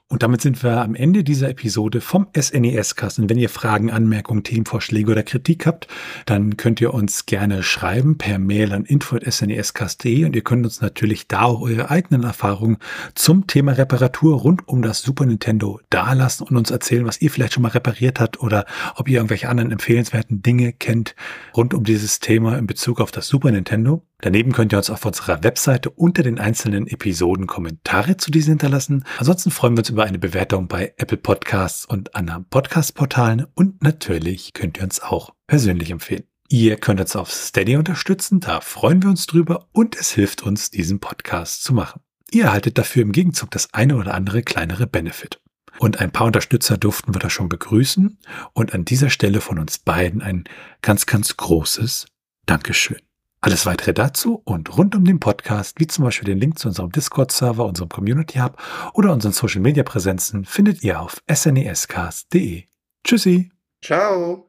Und 0.09 0.23
damit 0.23 0.41
sind 0.41 0.63
wir 0.63 0.83
am 0.83 0.95
Ende 0.95 1.25
dieser 1.25 1.49
Episode 1.49 2.01
vom 2.01 2.29
SNES-Cast. 2.33 3.19
Und 3.19 3.29
wenn 3.29 3.39
ihr 3.39 3.49
Fragen, 3.49 3.91
Anmerkungen, 3.91 4.45
Themenvorschläge 4.45 5.11
oder 5.11 5.25
Kritik 5.25 5.67
habt, 5.67 5.89
dann 6.27 6.57
könnt 6.57 6.81
ihr 6.81 6.95
uns 6.95 7.27
gerne 7.27 7.65
schreiben 7.65 8.17
per 8.17 8.39
Mail 8.39 8.73
an 8.73 8.85
info.snescast.de 8.85 10.25
und 10.25 10.37
ihr 10.37 10.45
könnt 10.45 10.65
uns 10.65 10.81
natürlich 10.81 11.27
da 11.27 11.43
auch 11.43 11.61
eure 11.61 11.91
eigenen 11.91 12.23
Erfahrungen 12.23 12.77
zum 13.17 13.49
Thema 13.49 13.73
Reparatur 13.73 14.39
rund 14.39 14.69
um 14.69 14.81
das 14.81 15.03
Super 15.03 15.27
Nintendo 15.27 15.81
dalassen 15.91 16.47
und 16.47 16.57
uns 16.57 16.71
erzählen, 16.71 17.05
was 17.05 17.21
ihr 17.21 17.33
vielleicht 17.33 17.55
schon 17.55 17.65
mal 17.65 17.71
repariert 17.71 18.21
habt 18.21 18.41
oder 18.41 18.65
ob 18.95 19.09
ihr 19.09 19.17
irgendwelche 19.17 19.49
anderen 19.49 19.73
empfehlenswerten 19.73 20.41
Dinge 20.41 20.73
kennt 20.73 21.17
rund 21.57 21.75
um 21.75 21.83
dieses 21.83 22.21
Thema 22.21 22.59
in 22.59 22.69
Bezug 22.69 23.01
auf 23.01 23.11
das 23.11 23.27
Super 23.27 23.51
Nintendo. 23.51 24.05
Daneben 24.23 24.53
könnt 24.53 24.73
ihr 24.73 24.79
uns 24.79 24.89
auf 24.89 25.05
unserer 25.05 25.43
Webseite 25.45 25.91
unter 25.91 26.23
den 26.23 26.39
einzelnen 26.39 26.87
Episoden 26.87 27.47
Kommentare 27.47 28.17
zu 28.17 28.31
diesen 28.31 28.53
hinterlassen. 28.53 29.05
Ansonsten 29.19 29.51
freuen 29.51 29.75
wir 29.75 29.81
uns 29.81 29.91
über 29.91 30.05
eine 30.05 30.19
Bewertung 30.19 30.69
bei 30.69 30.95
Apple 30.97 31.19
Podcasts 31.19 31.85
und 31.85 32.15
anderen 32.15 32.47
Podcast-Portalen 32.49 33.47
und 33.55 33.83
natürlich 33.83 34.55
könnt 34.55 34.79
ihr 34.79 34.85
uns 34.85 35.03
auch 35.03 35.35
persönlich 35.47 35.91
empfehlen. 35.91 36.25
Ihr 36.49 36.77
könnt 36.77 37.01
uns 37.01 37.15
auf 37.15 37.31
Steady 37.31 37.77
unterstützen, 37.77 38.41
da 38.41 38.61
freuen 38.61 39.03
wir 39.03 39.11
uns 39.11 39.27
drüber 39.27 39.69
und 39.73 39.97
es 39.97 40.13
hilft 40.13 40.43
uns, 40.45 40.71
diesen 40.71 40.99
Podcast 41.01 41.63
zu 41.63 41.75
machen. 41.75 42.01
Ihr 42.31 42.45
erhaltet 42.45 42.79
dafür 42.79 43.03
im 43.03 43.13
Gegenzug 43.13 43.51
das 43.51 43.75
eine 43.75 43.97
oder 43.97 44.15
andere 44.15 44.43
kleinere 44.43 44.87
Benefit. 44.87 45.41
Und 45.79 46.01
ein 46.01 46.11
paar 46.11 46.27
Unterstützer 46.27 46.79
durften 46.79 47.15
wir 47.15 47.19
da 47.19 47.29
schon 47.29 47.51
begrüßen 47.51 48.19
und 48.55 48.73
an 48.73 48.87
dieser 48.87 49.11
Stelle 49.11 49.43
von 49.43 49.59
uns 49.59 49.79
beiden 49.79 50.23
ein 50.23 50.45
ganz, 50.81 51.05
ganz 51.05 51.37
großes 51.37 52.07
Dankeschön. 52.47 53.06
Alles 53.47 53.65
weitere 53.65 53.95
dazu 53.95 54.43
und 54.45 54.77
rund 54.77 54.97
um 54.97 55.05
den 55.05 55.21
Podcast, 55.21 55.79
wie 55.79 55.87
zum 55.87 56.05
Beispiel 56.05 56.27
den 56.27 56.41
Link 56.41 56.59
zu 56.59 56.67
unserem 56.67 56.91
Discord-Server, 56.91 57.65
unserem 57.65 57.89
Community 57.89 58.41
Hub 58.41 58.61
oder 58.93 59.13
unseren 59.13 59.31
Social-Media-Präsenzen, 59.31 60.45
findet 60.45 60.83
ihr 60.83 61.01
auf 61.01 61.23
snescast.de. 61.33 62.65
Tschüssi. 63.05 63.53
Ciao. 63.85 64.49